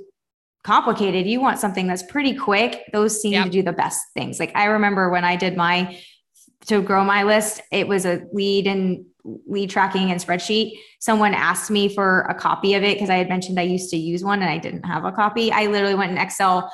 complicated. 0.63 1.27
You 1.27 1.43
want 1.43 1.59
something 1.59 1.87
that's 1.87 2.03
pretty 2.05 2.35
quick. 2.35 2.85
Those 2.93 3.21
seem 3.21 3.33
yep. 3.33 3.45
to 3.45 3.51
do 3.51 3.63
the 3.63 3.73
best 3.73 4.01
things. 4.15 4.41
Like 4.41 4.53
I 4.55 4.65
remember 4.67 5.11
when 5.11 5.25
I 5.25 5.37
did 5.37 5.55
my 5.55 5.99
to 6.67 6.83
grow 6.83 7.05
my 7.05 7.23
list, 7.23 7.61
it 7.73 7.89
was 7.89 8.05
a 8.05 8.23
lead 8.33 8.67
and 8.67 9.05
lead 9.47 9.71
tracking 9.71 10.11
and 10.11 10.21
spreadsheet. 10.21 10.79
Someone 10.99 11.35
asked 11.35 11.71
me 11.71 11.95
for 11.95 12.23
a 12.23 12.35
copy 12.35 12.75
of 12.75 12.83
it 12.83 12.95
because 12.95 13.11
I 13.11 13.17
had 13.17 13.29
mentioned 13.29 13.59
I 13.59 13.65
used 13.65 13.91
to 13.91 13.97
use 13.97 14.25
one 14.25 14.41
and 14.41 14.51
I 14.51 14.59
didn't 14.59 14.85
have 14.85 15.05
a 15.05 15.13
copy. 15.13 15.53
I 15.53 15.67
literally 15.67 15.95
went 15.95 16.13
in 16.13 16.19
Excel 16.19 16.73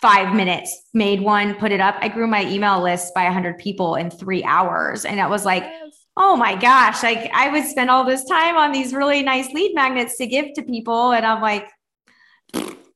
five 0.00 0.34
minutes, 0.34 0.88
made 0.92 1.20
one, 1.20 1.54
put 1.54 1.72
it 1.72 1.80
up. 1.80 1.96
I 2.00 2.08
grew 2.08 2.26
my 2.26 2.44
email 2.50 2.82
list 2.82 3.14
by 3.14 3.24
100 3.24 3.58
people 3.58 3.94
in 3.94 4.10
three 4.10 4.44
hours. 4.44 5.04
And 5.04 5.18
it 5.18 5.28
was 5.28 5.44
like, 5.44 5.64
oh 6.16 6.36
my 6.36 6.54
gosh, 6.54 7.02
like 7.02 7.30
I 7.32 7.50
would 7.50 7.64
spend 7.64 7.90
all 7.90 8.04
this 8.04 8.24
time 8.24 8.56
on 8.56 8.72
these 8.72 8.92
really 8.92 9.22
nice 9.22 9.50
lead 9.52 9.74
magnets 9.74 10.16
to 10.18 10.26
give 10.26 10.52
to 10.54 10.62
people. 10.62 11.12
And 11.12 11.24
I'm 11.24 11.40
like, 11.40 11.68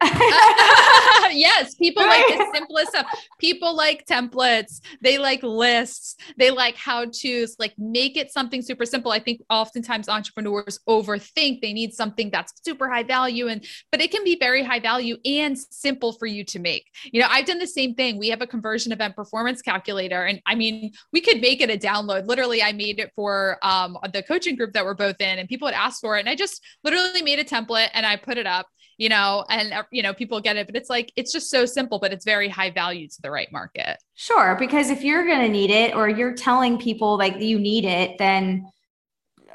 yes, 1.33 1.75
people 1.75 2.07
like 2.07 2.25
the 2.29 2.47
simplest 2.55 2.91
stuff. 2.91 3.07
People 3.41 3.75
like 3.75 4.07
templates. 4.07 4.81
They 5.01 5.19
like 5.19 5.43
lists. 5.43 6.15
They 6.37 6.53
like 6.53 6.77
how 6.77 7.07
to's. 7.07 7.57
Like 7.59 7.75
make 7.79 8.17
it 8.17 8.31
something 8.31 8.63
super 8.63 8.87
simple. 8.87 9.11
I 9.11 9.19
think 9.19 9.43
oftentimes 9.51 10.09
entrepreneurs 10.09 10.79
overthink. 10.89 11.61
They 11.61 11.73
need 11.73 11.95
something 11.95 12.31
that's 12.31 12.53
super 12.65 12.89
high 12.89 13.03
value, 13.03 13.49
and 13.49 13.65
but 13.91 14.01
it 14.01 14.13
can 14.13 14.23
be 14.23 14.37
very 14.39 14.63
high 14.63 14.79
value 14.79 15.17
and 15.25 15.59
simple 15.59 16.13
for 16.13 16.27
you 16.27 16.45
to 16.45 16.61
make. 16.61 16.87
You 17.11 17.21
know, 17.21 17.29
I've 17.29 17.47
done 17.47 17.59
the 17.59 17.67
same 17.67 17.95
thing. 17.95 18.19
We 18.19 18.29
have 18.29 18.41
a 18.41 18.47
conversion 18.47 18.93
event 18.93 19.17
performance 19.17 19.63
calculator, 19.63 20.27
and 20.27 20.41
I 20.47 20.55
mean, 20.55 20.93
we 21.13 21.21
could 21.21 21.41
make 21.41 21.61
it 21.61 21.71
a 21.71 21.77
download. 21.77 22.27
Literally, 22.29 22.63
I 22.63 22.71
made 22.71 23.01
it 23.01 23.11
for 23.17 23.59
um, 23.63 23.99
the 24.13 24.23
coaching 24.23 24.55
group 24.55 24.75
that 24.75 24.85
we're 24.85 24.95
both 24.95 25.21
in, 25.21 25.41
and 25.41 25.49
people 25.49 25.67
had 25.67 25.75
asked 25.75 26.01
for 26.01 26.17
it, 26.17 26.21
and 26.21 26.29
I 26.29 26.37
just 26.37 26.63
literally 26.85 27.23
made 27.23 27.41
a 27.41 27.45
template 27.45 27.89
and 27.95 28.07
I 28.07 28.15
put 28.17 28.39
it 28.39 28.47
up 28.47 28.69
you 28.99 29.09
know, 29.09 29.45
and 29.49 29.73
uh, 29.73 29.85
you 29.91 30.03
know, 30.03 30.13
people 30.13 30.41
get 30.41 30.57
it, 30.57 30.67
but 30.67 30.77
it's 30.77 30.91
like 30.91 31.13
it's 31.17 31.33
just 31.33 31.49
so 31.49 31.65
simple, 31.65 31.99
but 31.99 32.13
it's 32.13 32.25
very 32.25 32.49
high 32.49 32.71
value 32.71 33.09
to 33.09 33.23
the 33.23 33.31
right 33.31 33.51
market. 33.51 33.97
Sure, 34.15 34.57
because 34.59 34.91
if 34.91 35.03
you're 35.03 35.25
going 35.25 35.41
to 35.41 35.49
need 35.49 35.71
it 35.71 35.95
or 35.95 36.09
you're 36.09 36.35
telling 36.35 36.79
people 36.79 37.17
like 37.17 37.41
you 37.41 37.59
need 37.59 37.85
it, 37.85 38.19
then 38.19 38.69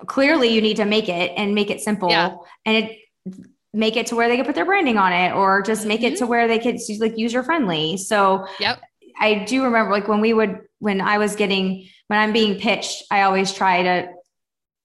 clearly 0.08 0.48
you 0.48 0.62
need 0.62 0.78
to 0.78 0.86
make 0.86 1.10
it 1.10 1.34
and 1.36 1.54
make 1.54 1.70
it 1.70 1.80
simple 1.80 2.10
yeah. 2.10 2.36
and 2.66 2.76
it 2.76 3.00
make 3.74 3.96
it 3.96 4.08
to 4.08 4.16
where 4.16 4.28
they 4.28 4.36
can 4.36 4.46
put 4.46 4.56
their 4.56 4.66
branding 4.66 4.98
on 4.98 5.14
it 5.14 5.34
or 5.34 5.62
just 5.62 5.86
make 5.86 6.02
mm-hmm. 6.02 6.14
it 6.14 6.18
to 6.18 6.28
where 6.28 6.48
they 6.48 6.60
could 6.60 6.78
like 7.00 7.18
user 7.18 7.44
friendly. 7.44 7.98
So 7.98 8.48
yep. 8.60 8.82
I 9.20 9.44
do 9.46 9.64
remember 9.64 9.92
like 9.92 10.08
when 10.08 10.22
we 10.22 10.34
would 10.34 10.62
when 10.80 11.02
I 11.02 11.18
was 11.18 11.36
getting 11.36 11.88
when 12.08 12.20
I'm 12.20 12.32
being 12.32 12.60
pitched, 12.60 13.04
I 13.12 13.24
always 13.24 13.54
try 13.54 13.84
to 13.84 14.08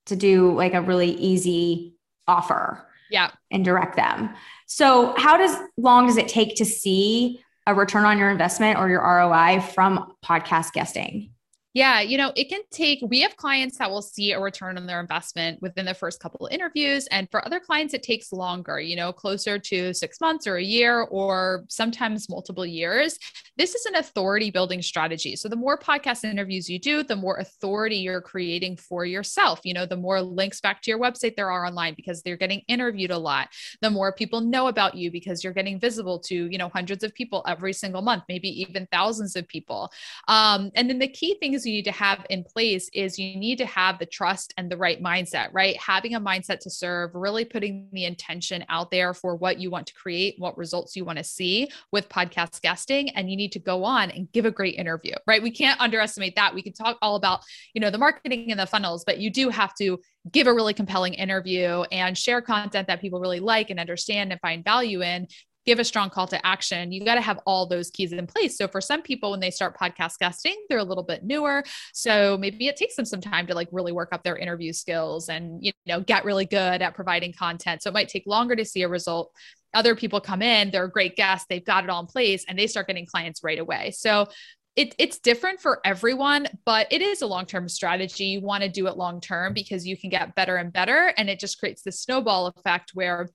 to 0.07 0.17
do 0.17 0.53
like 0.55 0.75
a 0.75 0.81
really 0.81 1.11
easy 1.11 1.95
offer 2.27 2.88
yeah. 3.11 3.31
and 3.50 3.65
direct 3.65 3.97
them. 3.97 4.31
So 4.67 5.15
how 5.17 5.37
does 5.37 5.57
long 5.77 6.07
does 6.07 6.17
it 6.17 6.29
take 6.29 6.57
to 6.57 6.65
see 6.65 7.41
a 7.67 7.75
return 7.75 8.05
on 8.05 8.19
your 8.19 8.31
investment 8.31 8.79
or 8.79 8.88
your 8.88 9.03
roi 9.03 9.61
from 9.61 10.12
podcast 10.25 10.73
guesting 10.73 11.31
yeah, 11.75 12.01
you 12.01 12.17
know, 12.17 12.33
it 12.35 12.49
can 12.49 12.63
take, 12.71 13.01
we 13.03 13.21
have 13.21 13.37
clients 13.37 13.79
that 13.79 13.91
will 13.91 14.03
see 14.03 14.33
a 14.33 14.41
return 14.41 14.79
on 14.79 14.87
their 14.87 15.01
investment 15.01 15.61
within 15.61 15.85
the 15.85 15.93
first 15.93 16.19
couple 16.19 16.47
of 16.47 16.53
interviews. 16.53 17.07
And 17.11 17.31
for 17.31 17.45
other 17.45 17.61
clients, 17.61 17.93
it 17.93 18.03
takes 18.03 18.33
longer, 18.33 18.81
you 18.81 18.97
know, 18.97 19.13
closer 19.13 19.59
to 19.59 19.93
six 19.93 20.21
months 20.21 20.47
or 20.47 20.57
a 20.57 20.63
year 20.63 21.03
or 21.03 21.65
sometimes 21.69 22.31
multiple 22.31 22.65
years. 22.65 23.19
This 23.59 23.75
is 23.75 23.85
an 23.87 23.97
authority 23.97 24.51
building 24.51 24.81
strategy. 24.81 25.37
So 25.37 25.49
the 25.49 25.57
more 25.57 25.79
podcast 25.79 26.25
interviews 26.25 26.71
you 26.71 26.79
do, 26.79 27.03
the 27.03 27.17
more 27.17 27.37
authority 27.37 27.97
you're 27.97 28.23
creating 28.23 28.79
for 28.79 29.05
yourself. 29.05 29.61
You 29.63 29.75
know, 29.75 29.85
the 29.85 29.97
more 29.97 30.23
links 30.23 30.61
back 30.61 30.81
to 30.83 30.91
your 30.91 30.99
website 30.99 31.37
there 31.37 31.51
are 31.51 31.67
online 31.67 31.95
because 31.95 32.23
they're 32.23 32.37
getting 32.37 32.63
interviewed 32.69 33.11
a 33.11 33.19
lot. 33.19 33.49
The 33.83 33.91
more 33.91 34.13
people 34.13 34.41
know 34.41 34.69
about 34.69 34.95
you 34.95 35.11
because 35.11 35.45
you're 35.45 35.53
getting 35.53 35.79
visible 35.79 36.19
to, 36.21 36.35
you 36.35 36.57
know, 36.57 36.71
hundreds 36.71 37.05
of 37.05 37.15
people 37.15 37.45
every 37.47 37.73
single 37.75 38.01
month, 38.01 38.25
maybe 38.29 38.49
even 38.63 38.89
thousands 38.91 39.37
of 39.37 39.47
people. 39.47 39.91
Um, 40.29 40.71
and 40.75 40.89
then 40.89 40.99
the 40.99 41.09
key 41.09 41.37
thing 41.39 41.53
is 41.53 41.68
you 41.69 41.75
need 41.75 41.85
to 41.85 41.93
have 41.93 42.27
in 42.31 42.45
place 42.45 42.91
is 42.93 43.19
you 43.19 43.37
need 43.37 43.59
to 43.59 43.67
have 43.67 43.99
the 43.99 44.07
trust 44.07 44.55
and 44.57 44.71
the 44.71 44.77
right 44.77 45.03
mindset, 45.03 45.49
right? 45.53 45.77
Having 45.77 46.15
a 46.15 46.21
mindset 46.21 46.61
to 46.61 46.71
serve, 46.71 47.15
really 47.15 47.45
putting 47.45 47.89
the 47.93 48.05
intention 48.05 48.65
out 48.69 48.91
there 48.91 49.15
for 49.15 49.37
what 49.37 49.59
you 49.59 49.71
want 49.71 49.87
to 49.87 49.95
create, 49.95 50.35
what 50.39 50.59
results 50.59 50.97
you 50.97 51.05
want 51.05 51.19
to 51.19 51.25
see 51.25 51.69
with 51.93 52.09
podcast 52.09 52.61
guesting. 52.61 53.11
And 53.11 53.31
you 53.31 53.37
need 53.37 53.53
to 53.53 53.59
go 53.59 53.85
on 53.85 54.11
and 54.11 54.31
give 54.33 54.47
a 54.47 54.51
great 54.51 54.77
interview, 54.77 55.15
right? 55.27 55.43
We 55.43 55.51
can't 55.51 55.81
underestimate 55.81 56.37
that. 56.37 56.55
We 56.55 56.63
can 56.63 56.73
talk 56.73 56.99
all 57.03 57.17
about, 57.17 57.41
you 57.75 57.81
know, 57.81 57.91
the 57.91 57.99
marketing 57.99 58.51
and 58.51 58.59
the 58.59 58.67
funnels, 58.67 59.05
but 59.05 59.19
you 59.19 59.31
do 59.31 59.49
have 59.51 59.75
to 59.77 60.01
give 60.33 60.47
a 60.47 60.53
really 60.53 60.75
compelling 60.75 61.15
interview 61.15 61.83
and 61.93 62.17
share 62.17 62.43
content 62.43 62.87
that 62.89 63.01
people 63.01 63.21
really 63.21 63.41
like 63.41 63.71
and 63.71 63.81
understand 63.81 64.33
and 64.33 64.41
find 64.41 64.65
value 64.65 65.03
in 65.03 65.27
give 65.69 65.79
a 65.79 65.85
strong 65.85 66.09
call 66.09 66.27
to 66.27 66.47
action, 66.47 66.91
you 66.93 67.05
got 67.05 67.17
to 67.17 67.21
have 67.21 67.39
all 67.45 67.67
those 67.67 67.91
keys 67.91 68.15
in 68.15 68.27
place. 68.27 68.57
So 68.57 68.67
for 68.67 68.81
some 68.81 69.03
people, 69.03 69.33
when 69.33 69.41
they 69.41 69.51
start 69.51 69.77
podcast 69.77 70.19
guesting, 70.19 70.57
they're 70.71 70.79
a 70.79 70.85
little 70.85 71.05
bit 71.05 71.25
newer. 71.25 71.63
So 71.93 72.39
maybe 72.39 72.69
it 72.69 72.77
takes 72.77 72.97
them 72.97 73.05
some 73.05 73.21
time 73.21 73.47
to 73.49 73.55
like 73.55 73.69
really 73.71 73.93
work 73.93 74.09
up 74.13 74.23
their 74.23 74.39
interview 74.39 74.73
skills 74.73 75.29
and, 75.29 75.63
you 75.63 75.73
know, 75.85 76.01
get 76.01 76.25
really 76.25 76.47
good 76.47 76.81
at 76.81 76.95
providing 76.95 77.35
content. 77.35 77.83
So 77.83 77.91
it 77.91 77.93
might 77.93 78.09
take 78.09 78.23
longer 78.27 78.57
to 78.57 78.65
see 78.65 78.81
a 78.81 78.89
result. 78.89 79.31
Other 79.75 79.95
people 79.95 80.23
come 80.23 80.41
in, 80.41 80.71
they're 80.71 80.87
a 80.87 80.91
great 80.91 81.17
guests, 81.17 81.45
they've 81.51 81.63
got 81.63 81.85
it 81.85 81.91
all 81.91 82.01
in 82.01 82.07
place 82.07 82.47
and 82.49 82.59
they 82.59 82.67
start 82.67 82.87
getting 82.87 83.05
clients 83.05 83.45
right 83.45 83.59
away. 83.59 83.91
So 83.91 84.29
it, 84.75 84.95
it's 84.97 85.19
different 85.19 85.61
for 85.61 85.81
everyone, 85.85 86.47
but 86.65 86.87
it 86.91 87.03
is 87.03 87.21
a 87.21 87.27
long 87.27 87.45
term 87.45 87.69
strategy. 87.69 88.25
You 88.25 88.41
want 88.41 88.63
to 88.63 88.71
do 88.71 88.87
it 88.87 88.97
long 88.97 89.21
term 89.21 89.53
because 89.53 89.87
you 89.87 89.99
can 89.99 90.09
get 90.09 90.35
better 90.35 90.57
and 90.57 90.73
better. 90.73 91.13
And 91.19 91.29
it 91.29 91.39
just 91.39 91.59
creates 91.59 91.83
this 91.83 92.01
snowball 92.01 92.47
effect 92.47 92.93
where 92.95 93.29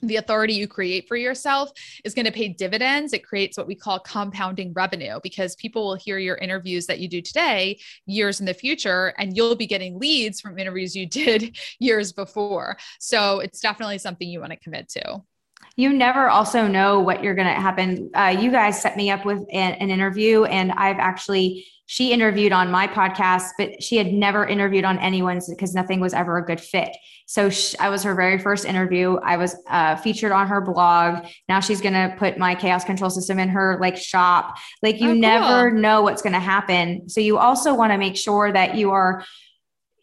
the 0.00 0.16
authority 0.16 0.54
you 0.54 0.68
create 0.68 1.08
for 1.08 1.16
yourself 1.16 1.70
is 2.04 2.14
going 2.14 2.24
to 2.24 2.32
pay 2.32 2.48
dividends. 2.48 3.12
It 3.12 3.24
creates 3.24 3.56
what 3.56 3.66
we 3.66 3.74
call 3.74 3.98
compounding 3.98 4.72
revenue 4.72 5.18
because 5.22 5.56
people 5.56 5.86
will 5.86 5.96
hear 5.96 6.18
your 6.18 6.36
interviews 6.36 6.86
that 6.86 7.00
you 7.00 7.08
do 7.08 7.20
today 7.20 7.80
years 8.06 8.40
in 8.40 8.46
the 8.46 8.54
future, 8.54 9.14
and 9.18 9.36
you'll 9.36 9.56
be 9.56 9.66
getting 9.66 9.98
leads 9.98 10.40
from 10.40 10.58
interviews 10.58 10.94
you 10.94 11.06
did 11.18 11.56
years 11.78 12.12
before. 12.12 12.78
So 13.00 13.40
it's 13.40 13.60
definitely 13.60 13.98
something 13.98 14.28
you 14.28 14.40
want 14.40 14.52
to 14.52 14.58
commit 14.58 14.88
to. 14.90 15.22
You 15.76 15.92
never 15.92 16.28
also 16.28 16.66
know 16.66 17.00
what 17.00 17.22
you're 17.22 17.34
going 17.34 17.48
to 17.48 17.54
happen. 17.54 18.10
Uh, 18.14 18.36
you 18.38 18.50
guys 18.50 18.80
set 18.80 18.96
me 18.96 19.10
up 19.10 19.24
with 19.24 19.40
an, 19.52 19.74
an 19.74 19.90
interview, 19.90 20.44
and 20.44 20.72
I've 20.72 20.98
actually 20.98 21.66
she 21.90 22.12
interviewed 22.12 22.52
on 22.52 22.70
my 22.70 22.86
podcast, 22.86 23.46
but 23.56 23.82
she 23.82 23.96
had 23.96 24.12
never 24.12 24.46
interviewed 24.46 24.84
on 24.84 24.98
anyone's 24.98 25.48
because 25.48 25.74
nothing 25.74 26.00
was 26.00 26.12
ever 26.12 26.36
a 26.36 26.44
good 26.44 26.60
fit. 26.60 26.94
So 27.24 27.48
she, 27.48 27.78
I 27.78 27.88
was 27.88 28.02
her 28.02 28.14
very 28.14 28.38
first 28.38 28.66
interview. 28.66 29.16
I 29.16 29.38
was 29.38 29.56
uh, 29.70 29.96
featured 29.96 30.30
on 30.30 30.48
her 30.48 30.60
blog. 30.60 31.24
Now 31.48 31.60
she's 31.60 31.80
going 31.80 31.94
to 31.94 32.14
put 32.18 32.36
my 32.36 32.54
chaos 32.54 32.84
control 32.84 33.08
system 33.08 33.38
in 33.38 33.48
her 33.48 33.78
like 33.80 33.96
shop. 33.96 34.58
Like 34.82 35.00
you 35.00 35.08
oh, 35.08 35.12
cool. 35.12 35.20
never 35.20 35.70
know 35.70 36.02
what's 36.02 36.20
going 36.20 36.34
to 36.34 36.40
happen. 36.40 37.08
So 37.08 37.22
you 37.22 37.38
also 37.38 37.74
want 37.74 37.90
to 37.92 37.96
make 37.96 38.18
sure 38.18 38.52
that 38.52 38.74
you 38.74 38.90
are 38.90 39.24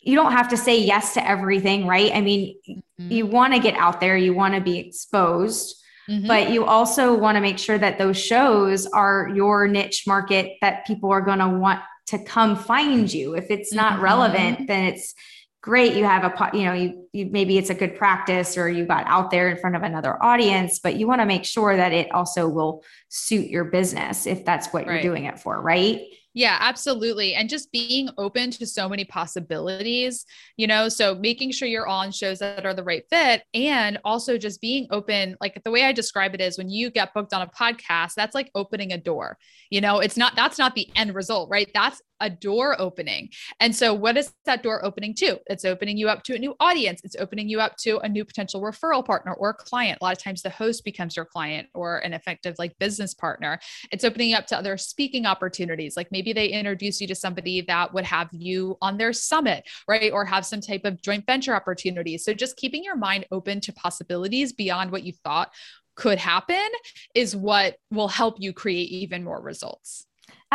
you 0.01 0.15
don't 0.15 0.32
have 0.32 0.50
to 0.50 0.58
say 0.58 0.80
yes 0.80 1.13
to 1.13 1.27
everything, 1.27 1.86
right? 1.86 2.12
I 2.15 2.22
mean, 2.22 2.56
mm-hmm. 2.68 3.12
you 3.12 3.27
want 3.27 3.54
to 3.54 3.60
get 3.60 3.75
out 3.75 4.00
there, 4.00 4.18
you 4.18 4.34
want 4.34 4.56
to 4.56 4.62
be 4.62 4.80
exposed. 4.80 5.84
Mm-hmm. 6.09 6.27
But 6.27 6.51
you 6.51 6.65
also 6.65 7.15
want 7.15 7.35
to 7.35 7.41
make 7.41 7.57
sure 7.57 7.77
that 7.77 7.97
those 7.97 8.17
shows 8.17 8.85
are 8.85 9.31
your 9.33 9.67
niche 9.67 10.03
market 10.05 10.57
that 10.62 10.85
people 10.85 11.12
are 11.12 11.21
going 11.21 11.39
to 11.39 11.50
want 11.50 11.81
to 12.07 12.19
come 12.24 12.55
find 12.55 13.12
you. 13.12 13.35
If 13.35 13.50
it's 13.50 13.74
not 13.74 13.93
mm-hmm. 13.93 14.03
relevant, 14.03 14.67
then 14.67 14.85
it's 14.85 15.15
great. 15.62 15.95
You 15.95 16.03
have 16.03 16.24
a, 16.24 16.51
you 16.55 16.63
know, 16.63 16.74
you, 16.74 17.07
you 17.12 17.25
maybe 17.25 17.57
it's 17.57 17.71
a 17.71 17.74
good 17.74 17.95
practice 17.95 18.55
or 18.55 18.69
you 18.69 18.85
got 18.85 19.03
out 19.07 19.31
there 19.31 19.50
in 19.50 19.57
front 19.57 19.75
of 19.75 19.81
another 19.81 20.24
audience, 20.24 20.77
but 20.77 20.95
you 20.95 21.07
want 21.07 21.21
to 21.21 21.25
make 21.25 21.43
sure 21.43 21.75
that 21.75 21.91
it 21.91 22.12
also 22.12 22.47
will 22.47 22.83
suit 23.09 23.50
your 23.50 23.65
business 23.65 24.27
if 24.27 24.45
that's 24.45 24.67
what 24.67 24.85
right. 24.85 24.93
you're 24.93 25.13
doing 25.13 25.25
it 25.25 25.39
for, 25.39 25.59
right? 25.59 26.01
Yeah, 26.36 26.58
absolutely. 26.60 27.34
And 27.34 27.48
just 27.48 27.72
being 27.72 28.10
open 28.18 28.51
to 28.51 28.68
so 28.68 28.89
many 28.89 29.06
possibilities, 29.06 30.25
you 30.58 30.68
know, 30.68 30.89
so 30.89 31.15
making 31.15 31.51
sure 31.51 31.65
you're 31.65 31.88
on 31.88 32.12
shows 32.12 32.39
that 32.39 32.65
are 32.65 32.74
the 32.74 32.84
right 32.84 33.04
fit 33.10 33.44
and 33.54 33.98
also 34.04 34.38
just 34.38 34.60
being 34.60 34.86
open. 34.92 35.38
Like 35.39 35.62
the 35.63 35.72
way 35.72 35.86
I 35.86 35.94
describe 35.94 36.36
it 36.36 36.42
is 36.42 36.58
when 36.58 36.70
you 36.70 36.92
get 36.92 37.13
booked 37.13 37.34
on 37.34 37.42
a 37.42 37.48
podcast, 37.48 38.15
that's 38.15 38.36
like 38.36 38.51
opening 38.54 38.92
a 38.92 38.98
door. 38.98 39.38
You 39.70 39.80
know, 39.80 40.00
it's 40.00 40.18
not, 40.18 40.36
that's 40.36 40.60
not 40.60 40.75
the 40.75 40.89
end 40.98 41.15
result, 41.15 41.50
right? 41.50 41.72
That's 41.74 42.01
a 42.19 42.29
door 42.29 42.79
opening. 42.79 43.29
And 43.60 43.75
so, 43.75 43.93
what 43.93 44.17
is 44.17 44.34
that 44.45 44.63
door 44.63 44.84
opening 44.86 45.13
to? 45.15 45.39
It's 45.48 45.65
opening 45.65 45.98
you 45.98 46.10
up 46.10 46.24
to 46.24 46.36
a 46.36 46.39
new 46.39 46.55
audience. 46.60 47.01
It's 47.03 47.15
opening 47.17 47.50
you 47.50 47.60
up 47.60 47.75
to 47.77 48.00
a 48.00 48.10
new 48.10 48.25
potential 48.25 48.62
referral 48.62 49.05
partner 49.05 49.34
or 49.34 49.53
client. 49.53 50.00
A 50.01 50.03
lot 50.03 50.15
of 50.15 50.24
times, 50.24 50.41
the 50.41 50.50
host 50.50 50.84
becomes 50.84 51.15
your 51.15 51.25
client 51.25 51.67
or 51.74 52.00
an 52.00 52.13
effective 52.13 52.55
like 52.57 52.77
business 52.79 53.13
partner. 53.13 53.60
It's 53.91 54.03
opening 54.03 54.34
up 54.34 54.48
to 54.48 54.57
other 54.57 54.77
speaking 54.77 55.25
opportunities. 55.25 55.98
Like 55.98 56.12
maybe 56.12 56.34
they 56.34 56.48
introduce 56.48 57.01
you 57.01 57.07
to 57.07 57.15
somebody 57.15 57.62
that 57.62 57.93
would 57.93 58.05
have 58.05 58.29
you 58.31 58.77
on 58.81 58.98
their 58.98 59.13
summit, 59.13 59.67
right? 59.88 60.12
Or 60.12 60.25
have 60.25 60.45
some 60.45 60.62
type 60.62 60.86
of 60.86 61.01
joint 61.01 61.25
venture 61.25 61.55
opportunity. 61.55 62.17
So, 62.17 62.34
just 62.34 62.57
keeping 62.57 62.84
your 62.84 62.95
mind 62.95 63.25
open 63.31 63.62
to 63.62 63.74
possibilities 63.74 64.53
beyond 64.53 64.91
what 64.91 65.03
you 65.03 65.13
thought 65.24 65.51
could 65.95 66.17
happen 66.17 66.67
is 67.13 67.36
what 67.36 67.77
will 67.91 68.10
help 68.10 68.36
you 68.39 68.53
create 68.53 68.89
even 68.89 69.24
more 69.24 69.41
results. 69.41 70.05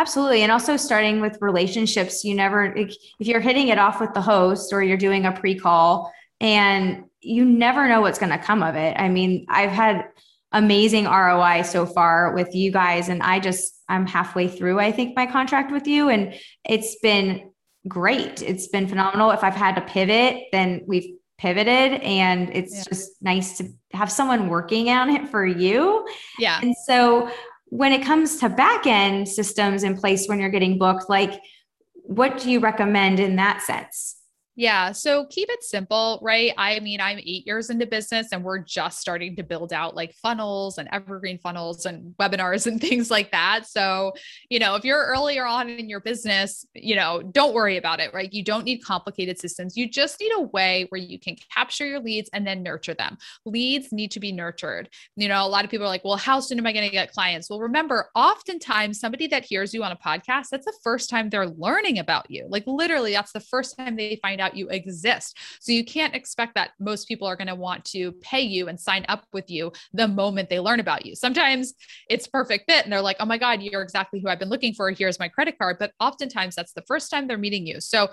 Absolutely. 0.01 0.43
And 0.43 0.51
also 0.51 0.79
starting 0.79 1.21
with 1.21 1.37
relationships, 1.43 2.25
you 2.25 2.35
never, 2.35 2.73
if 2.75 2.97
you're 3.19 3.39
hitting 3.39 3.69
it 3.69 3.77
off 3.77 4.01
with 4.01 4.15
the 4.15 4.23
host 4.23 4.73
or 4.73 4.83
you're 4.83 4.97
doing 4.97 5.27
a 5.27 5.33
pre 5.33 5.55
call 5.55 6.11
and 6.41 7.05
you 7.21 7.45
never 7.45 7.87
know 7.87 8.01
what's 8.01 8.19
going 8.19 8.33
to 8.33 8.39
come 8.39 8.63
of 8.63 8.77
it. 8.77 8.97
I 8.99 9.11
mean, 9.11 9.45
I've 9.51 9.71
had 9.71 10.09
amazing 10.53 11.05
ROI 11.05 11.65
so 11.65 11.85
far 11.85 12.33
with 12.33 12.55
you 12.55 12.73
guys. 12.73 13.11
And 13.11 13.23
I 13.23 13.41
just, 13.41 13.75
I'm 13.91 14.07
halfway 14.07 14.49
through, 14.49 14.81
I 14.81 14.91
think, 14.91 15.15
my 15.15 15.27
contract 15.27 15.71
with 15.71 15.87
you. 15.87 16.09
And 16.09 16.33
it's 16.65 16.97
been 17.01 17.51
great. 17.87 18.41
It's 18.41 18.69
been 18.69 18.89
phenomenal. 18.89 19.33
If 19.33 19.45
I've 19.45 19.55
had 19.55 19.75
to 19.75 19.83
pivot, 19.83 20.45
then 20.51 20.81
we've 20.87 21.15
pivoted 21.37 22.01
and 22.03 22.51
it's 22.55 22.75
yeah. 22.75 22.85
just 22.89 23.23
nice 23.23 23.59
to 23.59 23.69
have 23.93 24.11
someone 24.11 24.49
working 24.49 24.89
on 24.89 25.11
it 25.11 25.29
for 25.29 25.45
you. 25.45 26.07
Yeah. 26.39 26.59
And 26.63 26.75
so 26.87 27.31
when 27.71 27.93
it 27.93 28.05
comes 28.05 28.37
to 28.39 28.49
back 28.49 28.87
end 28.87 29.29
systems 29.29 29.83
in 29.83 29.97
place 29.97 30.27
when 30.27 30.39
you're 30.39 30.51
getting 30.51 30.79
booked, 30.79 31.09
like 31.09 31.41
what 32.03 32.39
do 32.39 32.51
you 32.51 32.61
recommend 32.61 33.21
in 33.21 33.37
that 33.37 33.63
sense? 33.63 34.17
Yeah. 34.61 34.93
So 34.93 35.25
keep 35.25 35.49
it 35.49 35.65
simple, 35.65 36.19
right? 36.21 36.53
I 36.59 36.81
mean, 36.81 37.01
I'm 37.01 37.19
eight 37.19 37.47
years 37.47 37.71
into 37.71 37.87
business 37.87 38.29
and 38.31 38.45
we're 38.45 38.59
just 38.59 39.01
starting 39.01 39.35
to 39.37 39.43
build 39.43 39.73
out 39.73 39.97
like 39.97 40.13
funnels 40.13 40.77
and 40.77 40.87
evergreen 40.93 41.39
funnels 41.39 41.87
and 41.87 42.15
webinars 42.21 42.67
and 42.67 42.79
things 42.89 43.11
like 43.11 43.31
that. 43.31 43.67
So, 43.67 44.13
you 44.51 44.59
know, 44.59 44.75
if 44.75 44.85
you're 44.85 45.03
earlier 45.03 45.47
on 45.47 45.71
in 45.71 45.89
your 45.89 46.01
business, 46.01 46.67
you 46.75 46.95
know, 46.95 47.23
don't 47.23 47.55
worry 47.55 47.79
about 47.79 48.01
it, 48.01 48.13
right? 48.13 48.31
You 48.31 48.45
don't 48.45 48.67
need 48.67 48.85
complicated 48.85 49.39
systems. 49.39 49.79
You 49.79 49.89
just 49.89 50.21
need 50.21 50.33
a 50.35 50.43
way 50.43 50.85
where 50.91 51.01
you 51.01 51.19
can 51.19 51.37
capture 51.55 51.87
your 51.87 52.01
leads 52.01 52.29
and 52.35 52.47
then 52.47 52.63
nurture 52.63 52.93
them. 52.93 53.17
Leads 53.47 53.93
need 53.93 54.11
to 54.11 54.21
be 54.21 54.31
nurtured. 54.31 54.91
You 55.17 55.29
know, 55.29 55.43
a 55.43 55.49
lot 55.49 55.65
of 55.65 55.71
people 55.71 55.87
are 55.87 55.89
like, 55.89 56.05
well, 56.05 56.19
how 56.19 56.39
soon 56.39 56.59
am 56.59 56.67
I 56.67 56.75
going 56.75 56.85
to 56.85 56.93
get 56.93 57.13
clients? 57.13 57.49
Well, 57.49 57.61
remember, 57.61 58.11
oftentimes 58.15 59.01
somebody 59.01 59.27
that 59.29 59.47
hears 59.47 59.73
you 59.73 59.83
on 59.85 59.93
a 59.93 59.97
podcast, 59.97 60.49
that's 60.51 60.67
the 60.67 60.79
first 60.85 61.09
time 61.09 61.31
they're 61.31 61.49
learning 61.49 61.99
about 61.99 62.31
you. 62.31 62.47
Like 62.51 62.65
literally, 62.67 63.13
that's 63.13 63.33
the 63.33 63.41
first 63.41 63.79
time 63.79 63.97
they 63.97 64.19
find 64.21 64.39
out 64.39 64.50
you 64.57 64.69
exist. 64.69 65.39
So 65.61 65.73
you 65.73 65.85
can't 65.85 66.15
expect 66.15 66.55
that 66.55 66.71
most 66.79 67.09
people 67.09 67.27
are 67.27 67.37
going 67.37 67.49
to 67.49 67.55
want 67.55 67.85
to 67.87 68.13
pay 68.21 68.41
you 68.41 68.69
and 68.69 68.79
sign 68.79 69.05
up 69.09 69.27
with 69.33 69.51
you 69.51 69.73
the 69.93 70.09
moment 70.09 70.49
they 70.49 70.61
learn 70.61 70.81
about 70.81 71.07
you. 71.07 71.15
Sometimes 71.15 71.75
it's 72.09 72.27
perfect 72.27 72.71
fit 72.71 72.85
and 72.85 72.93
they're 72.93 73.01
like, 73.01 73.17
oh 73.21 73.27
my 73.27 73.39
God, 73.39 73.63
you're 73.63 73.83
exactly 73.83 74.21
who 74.21 74.29
I've 74.29 74.39
been 74.39 74.49
looking 74.49 74.75
for. 74.75 74.91
Here's 74.91 75.19
my 75.19 75.29
credit 75.29 75.59
card. 75.59 75.77
But 75.79 75.93
oftentimes 76.01 76.55
that's 76.55 76.73
the 76.73 76.83
first 76.83 77.11
time 77.11 77.27
they're 77.27 77.39
meeting 77.39 77.67
you. 77.67 77.81
So 77.81 78.11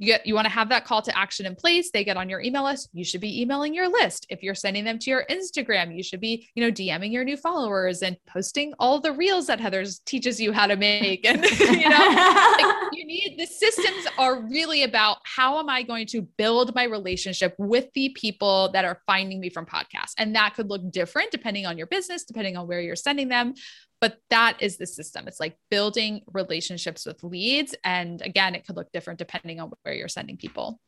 you 0.00 0.06
get 0.06 0.26
you 0.26 0.34
want 0.34 0.46
to 0.46 0.50
have 0.50 0.70
that 0.70 0.84
call 0.84 1.02
to 1.02 1.16
action 1.16 1.46
in 1.46 1.54
place 1.54 1.90
they 1.92 2.02
get 2.02 2.16
on 2.16 2.28
your 2.28 2.40
email 2.40 2.64
list 2.64 2.88
you 2.92 3.04
should 3.04 3.20
be 3.20 3.40
emailing 3.42 3.74
your 3.74 3.88
list. 3.88 4.26
If 4.30 4.42
you're 4.42 4.54
sending 4.54 4.84
them 4.84 4.98
to 4.98 5.10
your 5.10 5.24
instagram 5.30 5.94
you 5.94 6.02
should 6.02 6.20
be 6.20 6.48
you 6.54 6.64
know 6.64 6.72
dming 6.72 7.12
your 7.12 7.22
new 7.22 7.36
followers 7.36 8.02
and 8.02 8.16
posting 8.26 8.72
all 8.78 9.00
the 9.00 9.12
reels 9.12 9.46
that 9.46 9.60
heather's 9.60 10.00
teaches 10.00 10.40
you 10.40 10.52
how 10.52 10.66
to 10.66 10.76
make. 10.76 11.24
And 11.24 11.44
you 11.60 11.88
know 11.88 12.54
like 12.58 12.76
you 12.92 13.06
need 13.06 13.36
the 13.38 13.46
systems 13.46 14.06
are 14.18 14.42
really 14.48 14.82
about 14.82 15.18
how 15.24 15.58
am 15.58 15.68
i 15.68 15.82
going 15.82 16.06
to 16.06 16.22
build 16.22 16.74
my 16.74 16.84
relationship 16.84 17.54
with 17.58 17.88
the 17.94 18.08
people 18.10 18.70
that 18.72 18.84
are 18.84 19.00
finding 19.06 19.38
me 19.38 19.50
from 19.50 19.66
podcasts? 19.66 20.14
And 20.16 20.34
that 20.34 20.54
could 20.54 20.70
look 20.70 20.90
different 20.90 21.30
depending 21.30 21.66
on 21.66 21.76
your 21.76 21.86
business 21.86 22.24
depending 22.24 22.56
on 22.56 22.66
where 22.66 22.80
you're 22.80 22.96
sending 22.96 23.28
them 23.28 23.54
but 24.00 24.18
that 24.30 24.56
is 24.60 24.76
the 24.76 24.86
system. 24.86 25.28
It's 25.28 25.40
like 25.40 25.56
building 25.70 26.22
relationships 26.32 27.04
with 27.04 27.22
leads. 27.22 27.74
And 27.84 28.22
again, 28.22 28.54
it 28.54 28.66
could 28.66 28.76
look 28.76 28.90
different 28.92 29.18
depending 29.18 29.60
on 29.60 29.72
where 29.82 29.94
you're 29.94 30.08
sending 30.08 30.36
people. 30.36 30.80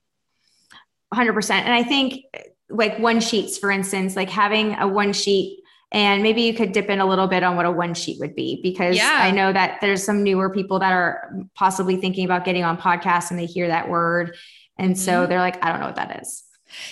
100%. 1.14 1.50
And 1.50 1.72
I 1.72 1.82
think 1.82 2.24
like 2.70 2.98
one 2.98 3.20
sheets, 3.20 3.58
for 3.58 3.70
instance, 3.70 4.16
like 4.16 4.30
having 4.30 4.74
a 4.76 4.88
one 4.88 5.12
sheet 5.12 5.58
and 5.92 6.22
maybe 6.22 6.40
you 6.40 6.54
could 6.54 6.72
dip 6.72 6.88
in 6.88 7.00
a 7.00 7.06
little 7.06 7.26
bit 7.26 7.42
on 7.42 7.54
what 7.54 7.66
a 7.66 7.70
one 7.70 7.92
sheet 7.92 8.18
would 8.18 8.34
be 8.34 8.60
because 8.62 8.96
yeah. 8.96 9.18
I 9.20 9.30
know 9.30 9.52
that 9.52 9.82
there's 9.82 10.02
some 10.02 10.22
newer 10.22 10.48
people 10.48 10.78
that 10.78 10.92
are 10.92 11.34
possibly 11.54 11.96
thinking 11.96 12.24
about 12.24 12.46
getting 12.46 12.64
on 12.64 12.78
podcasts 12.78 13.30
and 13.30 13.38
they 13.38 13.44
hear 13.44 13.68
that 13.68 13.90
word. 13.90 14.34
And 14.78 14.98
so 14.98 15.12
mm-hmm. 15.12 15.28
they're 15.28 15.38
like, 15.38 15.62
I 15.62 15.70
don't 15.70 15.80
know 15.80 15.86
what 15.86 15.96
that 15.96 16.22
is. 16.22 16.44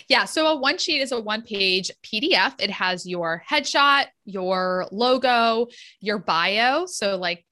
Yeah. 0.09 0.25
So 0.25 0.47
a 0.47 0.57
one 0.57 0.79
sheet 0.79 1.01
is 1.01 1.13
a 1.13 1.21
one 1.21 1.43
page 1.43 1.91
PDF. 2.03 2.55
It 2.61 2.71
has 2.71 3.07
your 3.07 3.43
headshot, 3.49 4.07
your 4.25 4.87
logo, 4.91 5.69
your 6.01 6.19
bio. 6.19 6.87
So, 6.87 7.17
like 7.17 7.45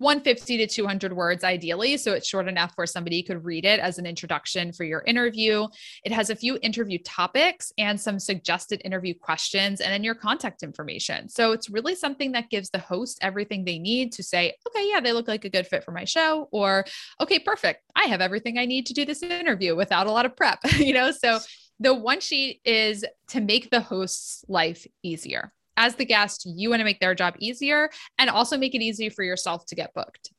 150 0.00 0.56
to 0.56 0.66
200 0.66 1.12
words 1.12 1.44
ideally. 1.44 1.98
So 1.98 2.14
it's 2.14 2.26
short 2.26 2.48
enough 2.48 2.72
where 2.76 2.86
somebody 2.86 3.22
could 3.22 3.44
read 3.44 3.66
it 3.66 3.78
as 3.80 3.98
an 3.98 4.06
introduction 4.06 4.72
for 4.72 4.84
your 4.84 5.02
interview. 5.02 5.66
It 6.04 6.12
has 6.12 6.30
a 6.30 6.36
few 6.36 6.58
interview 6.62 6.98
topics 7.04 7.70
and 7.76 8.00
some 8.00 8.18
suggested 8.18 8.80
interview 8.82 9.12
questions, 9.12 9.82
and 9.82 9.92
then 9.92 10.02
your 10.02 10.14
contact 10.14 10.62
information. 10.62 11.28
So 11.28 11.52
it's 11.52 11.68
really 11.68 11.94
something 11.94 12.32
that 12.32 12.48
gives 12.48 12.70
the 12.70 12.78
host 12.78 13.18
everything 13.20 13.64
they 13.64 13.78
need 13.78 14.12
to 14.12 14.22
say, 14.22 14.54
okay, 14.68 14.88
yeah, 14.88 15.00
they 15.00 15.12
look 15.12 15.28
like 15.28 15.44
a 15.44 15.50
good 15.50 15.66
fit 15.66 15.84
for 15.84 15.92
my 15.92 16.04
show, 16.04 16.48
or 16.50 16.86
okay, 17.20 17.38
perfect. 17.38 17.82
I 17.94 18.04
have 18.04 18.22
everything 18.22 18.56
I 18.56 18.64
need 18.64 18.86
to 18.86 18.94
do 18.94 19.04
this 19.04 19.22
interview 19.22 19.76
without 19.76 20.06
a 20.06 20.12
lot 20.12 20.24
of 20.24 20.34
prep, 20.34 20.60
you 20.78 20.94
know? 20.94 21.10
So 21.10 21.40
the 21.80 21.94
one 21.94 22.20
sheet 22.20 22.60
is 22.64 23.04
to 23.28 23.40
make 23.40 23.70
the 23.70 23.80
host's 23.80 24.44
life 24.48 24.86
easier. 25.02 25.52
As 25.76 25.94
the 25.94 26.04
guest, 26.04 26.44
you 26.46 26.68
want 26.68 26.80
to 26.80 26.84
make 26.84 27.00
their 27.00 27.14
job 27.14 27.34
easier 27.38 27.90
and 28.18 28.28
also 28.28 28.58
make 28.58 28.74
it 28.74 28.82
easy 28.82 29.08
for 29.08 29.22
yourself 29.22 29.64
to 29.66 29.74
get 29.74 29.94
booked. 29.94 30.30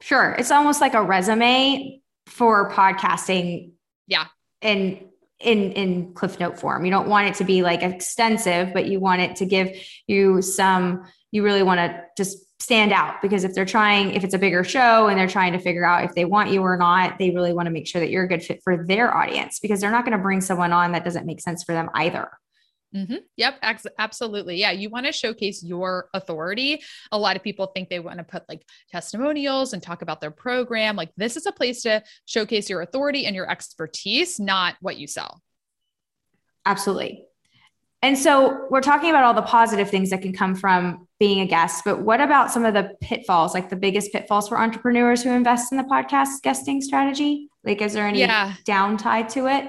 Sure. 0.00 0.36
It's 0.38 0.52
almost 0.52 0.80
like 0.80 0.94
a 0.94 1.02
resume 1.02 2.00
for 2.26 2.70
podcasting. 2.70 3.72
Yeah. 4.06 4.26
In 4.60 5.08
in 5.40 5.72
in 5.72 6.14
cliff 6.14 6.38
note 6.38 6.58
form. 6.58 6.84
You 6.84 6.92
don't 6.92 7.08
want 7.08 7.28
it 7.28 7.34
to 7.36 7.44
be 7.44 7.62
like 7.62 7.82
extensive, 7.82 8.72
but 8.72 8.86
you 8.86 9.00
want 9.00 9.20
it 9.20 9.36
to 9.36 9.46
give 9.46 9.76
you 10.06 10.42
some 10.42 11.04
you 11.32 11.42
really 11.42 11.64
want 11.64 11.78
to 11.78 12.00
just 12.16 12.43
stand 12.60 12.92
out 12.92 13.20
because 13.20 13.44
if 13.44 13.54
they're 13.54 13.64
trying, 13.64 14.12
if 14.12 14.24
it's 14.24 14.34
a 14.34 14.38
bigger 14.38 14.64
show 14.64 15.08
and 15.08 15.18
they're 15.18 15.28
trying 15.28 15.52
to 15.52 15.58
figure 15.58 15.84
out 15.84 16.04
if 16.04 16.14
they 16.14 16.24
want 16.24 16.50
you 16.50 16.62
or 16.62 16.76
not, 16.76 17.18
they 17.18 17.30
really 17.30 17.52
want 17.52 17.66
to 17.66 17.72
make 17.72 17.86
sure 17.86 18.00
that 18.00 18.10
you're 18.10 18.24
a 18.24 18.28
good 18.28 18.42
fit 18.42 18.60
for 18.62 18.86
their 18.86 19.14
audience 19.14 19.58
because 19.58 19.80
they're 19.80 19.90
not 19.90 20.04
going 20.04 20.16
to 20.16 20.22
bring 20.22 20.40
someone 20.40 20.72
on 20.72 20.92
that 20.92 21.04
doesn't 21.04 21.26
make 21.26 21.40
sense 21.40 21.64
for 21.64 21.72
them 21.72 21.90
either. 21.94 22.30
Mm-hmm. 22.94 23.16
Yep, 23.36 23.58
absolutely. 23.98 24.56
Yeah, 24.56 24.70
you 24.70 24.88
want 24.88 25.06
to 25.06 25.12
showcase 25.12 25.64
your 25.64 26.08
authority. 26.14 26.80
A 27.10 27.18
lot 27.18 27.34
of 27.34 27.42
people 27.42 27.66
think 27.66 27.88
they 27.88 27.98
want 27.98 28.18
to 28.18 28.24
put 28.24 28.48
like 28.48 28.64
testimonials 28.88 29.72
and 29.72 29.82
talk 29.82 30.02
about 30.02 30.20
their 30.20 30.30
program. 30.30 30.94
Like, 30.94 31.10
this 31.16 31.36
is 31.36 31.46
a 31.46 31.52
place 31.52 31.82
to 31.82 32.04
showcase 32.26 32.70
your 32.70 32.82
authority 32.82 33.26
and 33.26 33.34
your 33.34 33.50
expertise, 33.50 34.38
not 34.38 34.76
what 34.80 34.96
you 34.96 35.08
sell. 35.08 35.42
Absolutely. 36.64 37.26
And 38.04 38.18
so 38.18 38.66
we're 38.68 38.82
talking 38.82 39.08
about 39.08 39.24
all 39.24 39.32
the 39.32 39.40
positive 39.40 39.88
things 39.88 40.10
that 40.10 40.20
can 40.20 40.34
come 40.34 40.54
from 40.54 41.08
being 41.18 41.40
a 41.40 41.46
guest, 41.46 41.84
but 41.86 42.00
what 42.02 42.20
about 42.20 42.50
some 42.50 42.66
of 42.66 42.74
the 42.74 42.90
pitfalls, 43.00 43.54
like 43.54 43.70
the 43.70 43.76
biggest 43.76 44.12
pitfalls 44.12 44.46
for 44.46 44.58
entrepreneurs 44.58 45.22
who 45.22 45.30
invest 45.30 45.72
in 45.72 45.78
the 45.78 45.84
podcast 45.84 46.42
guesting 46.42 46.82
strategy? 46.82 47.48
Like, 47.64 47.80
is 47.80 47.94
there 47.94 48.06
any 48.06 48.18
yeah. 48.18 48.56
downside 48.66 49.30
to 49.30 49.46
it? 49.46 49.64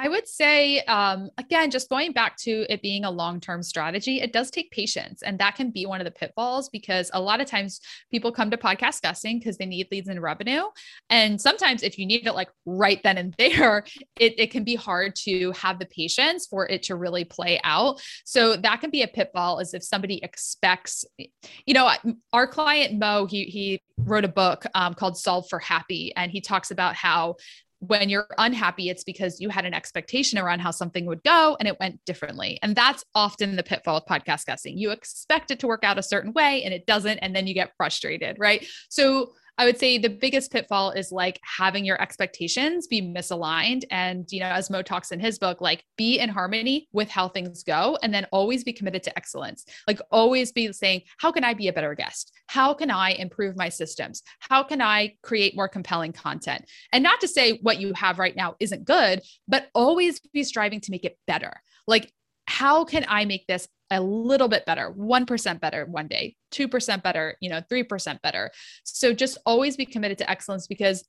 I 0.00 0.08
would 0.08 0.28
say, 0.28 0.80
um, 0.82 1.28
again, 1.38 1.72
just 1.72 1.88
going 1.88 2.12
back 2.12 2.36
to 2.38 2.64
it 2.72 2.82
being 2.82 3.04
a 3.04 3.10
long 3.10 3.40
term 3.40 3.64
strategy, 3.64 4.20
it 4.20 4.32
does 4.32 4.48
take 4.48 4.70
patience. 4.70 5.22
And 5.22 5.40
that 5.40 5.56
can 5.56 5.72
be 5.72 5.86
one 5.86 6.00
of 6.00 6.04
the 6.04 6.12
pitfalls 6.12 6.68
because 6.68 7.10
a 7.12 7.20
lot 7.20 7.40
of 7.40 7.48
times 7.48 7.80
people 8.08 8.30
come 8.30 8.48
to 8.52 8.56
podcast 8.56 9.02
guesting 9.02 9.40
because 9.40 9.58
they 9.58 9.66
need 9.66 9.88
leads 9.90 10.06
and 10.06 10.22
revenue. 10.22 10.62
And 11.10 11.40
sometimes 11.40 11.82
if 11.82 11.98
you 11.98 12.06
need 12.06 12.28
it 12.28 12.32
like 12.34 12.48
right 12.64 13.02
then 13.02 13.18
and 13.18 13.34
there, 13.38 13.84
it, 14.20 14.38
it 14.38 14.52
can 14.52 14.62
be 14.62 14.76
hard 14.76 15.16
to 15.24 15.50
have 15.50 15.80
the 15.80 15.86
patience 15.86 16.46
for 16.46 16.68
it 16.68 16.84
to 16.84 16.94
really 16.94 17.24
play 17.24 17.60
out. 17.64 18.00
So 18.24 18.54
that 18.54 18.80
can 18.80 18.90
be 18.90 19.02
a 19.02 19.08
pitfall 19.08 19.58
is 19.58 19.74
if 19.74 19.82
somebody 19.82 20.22
expects, 20.22 21.04
you 21.18 21.74
know, 21.74 21.90
our 22.32 22.46
client 22.46 22.96
Mo, 23.00 23.26
he, 23.26 23.44
he 23.46 23.80
wrote 23.96 24.24
a 24.24 24.28
book 24.28 24.64
um, 24.76 24.94
called 24.94 25.18
Solve 25.18 25.48
for 25.48 25.58
Happy. 25.58 26.12
And 26.14 26.30
he 26.30 26.40
talks 26.40 26.70
about 26.70 26.94
how 26.94 27.34
when 27.80 28.08
you're 28.08 28.26
unhappy, 28.38 28.88
it's 28.88 29.04
because 29.04 29.40
you 29.40 29.50
had 29.50 29.64
an 29.64 29.72
expectation 29.72 30.38
around 30.38 30.60
how 30.60 30.70
something 30.70 31.06
would 31.06 31.22
go 31.22 31.56
and 31.60 31.68
it 31.68 31.78
went 31.78 32.04
differently. 32.04 32.58
And 32.62 32.74
that's 32.74 33.04
often 33.14 33.56
the 33.56 33.62
pitfall 33.62 33.96
of 33.96 34.04
podcast 34.06 34.46
guesting. 34.46 34.78
You 34.78 34.90
expect 34.90 35.50
it 35.50 35.60
to 35.60 35.68
work 35.68 35.84
out 35.84 35.98
a 35.98 36.02
certain 36.02 36.32
way 36.32 36.64
and 36.64 36.74
it 36.74 36.86
doesn't, 36.86 37.18
and 37.18 37.36
then 37.36 37.46
you 37.46 37.54
get 37.54 37.72
frustrated, 37.76 38.36
right? 38.38 38.66
So 38.88 39.32
I 39.58 39.64
would 39.64 39.78
say 39.78 39.98
the 39.98 40.08
biggest 40.08 40.52
pitfall 40.52 40.92
is 40.92 41.10
like 41.10 41.40
having 41.42 41.84
your 41.84 42.00
expectations 42.00 42.86
be 42.86 43.02
misaligned. 43.02 43.82
And, 43.90 44.24
you 44.30 44.38
know, 44.38 44.46
as 44.46 44.70
Mo 44.70 44.82
talks 44.82 45.10
in 45.10 45.18
his 45.18 45.38
book, 45.38 45.60
like 45.60 45.84
be 45.96 46.20
in 46.20 46.28
harmony 46.28 46.88
with 46.92 47.10
how 47.10 47.28
things 47.28 47.64
go 47.64 47.98
and 48.02 48.14
then 48.14 48.26
always 48.30 48.62
be 48.62 48.72
committed 48.72 49.02
to 49.02 49.18
excellence. 49.18 49.64
Like 49.88 50.00
always 50.12 50.52
be 50.52 50.72
saying, 50.72 51.02
how 51.18 51.32
can 51.32 51.42
I 51.42 51.54
be 51.54 51.66
a 51.66 51.72
better 51.72 51.94
guest? 51.96 52.32
How 52.46 52.72
can 52.72 52.90
I 52.90 53.10
improve 53.10 53.56
my 53.56 53.68
systems? 53.68 54.22
How 54.38 54.62
can 54.62 54.80
I 54.80 55.16
create 55.22 55.56
more 55.56 55.68
compelling 55.68 56.12
content? 56.12 56.64
And 56.92 57.02
not 57.02 57.20
to 57.20 57.28
say 57.28 57.58
what 57.62 57.80
you 57.80 57.92
have 57.94 58.20
right 58.20 58.36
now 58.36 58.54
isn't 58.60 58.84
good, 58.84 59.22
but 59.48 59.68
always 59.74 60.20
be 60.32 60.44
striving 60.44 60.80
to 60.82 60.92
make 60.92 61.04
it 61.04 61.18
better. 61.26 61.60
Like, 61.86 62.12
how 62.58 62.84
can 62.84 63.06
I 63.06 63.24
make 63.24 63.46
this 63.46 63.68
a 63.92 64.00
little 64.00 64.48
bit 64.48 64.66
better, 64.66 64.92
1% 64.92 65.60
better 65.60 65.86
one 65.86 66.08
day, 66.08 66.34
2% 66.50 67.02
better, 67.04 67.36
you 67.40 67.48
know, 67.48 67.60
3% 67.70 68.20
better. 68.20 68.50
So 68.82 69.14
just 69.14 69.38
always 69.46 69.76
be 69.76 69.86
committed 69.86 70.18
to 70.18 70.28
excellence 70.28 70.66
because 70.66 71.04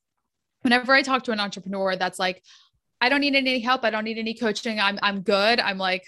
whenever 0.61 0.93
I 0.93 1.01
talk 1.01 1.23
to 1.23 1.31
an 1.31 1.39
entrepreneur 1.39 1.95
that's 1.95 2.19
like, 2.19 2.43
I 3.01 3.09
don't 3.09 3.21
need 3.21 3.33
any 3.33 3.59
help, 3.61 3.83
I 3.83 3.89
don't 3.89 4.03
need 4.03 4.19
any 4.19 4.35
coaching, 4.35 4.79
I'm 4.79 4.99
I'm 5.01 5.21
good. 5.21 5.59
I'm 5.59 5.79
like, 5.79 6.03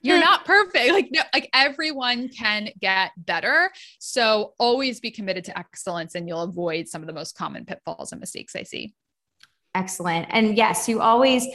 you're 0.00 0.16
hmm. 0.16 0.22
not 0.22 0.46
perfect. 0.46 0.90
Like 0.90 1.08
no, 1.12 1.20
like 1.34 1.50
everyone 1.52 2.30
can 2.30 2.70
get 2.80 3.10
better. 3.18 3.70
So 3.98 4.54
always 4.58 5.00
be 5.00 5.10
committed 5.10 5.44
to 5.44 5.58
excellence 5.58 6.14
and 6.14 6.26
you'll 6.26 6.42
avoid 6.42 6.88
some 6.88 7.02
of 7.02 7.08
the 7.08 7.12
most 7.12 7.36
common 7.36 7.66
pitfalls 7.66 8.12
and 8.12 8.20
mistakes 8.20 8.56
I 8.56 8.62
see. 8.62 8.94
Excellent. 9.74 10.28
And 10.30 10.56
yes, 10.56 10.88
you 10.88 11.02
always 11.02 11.46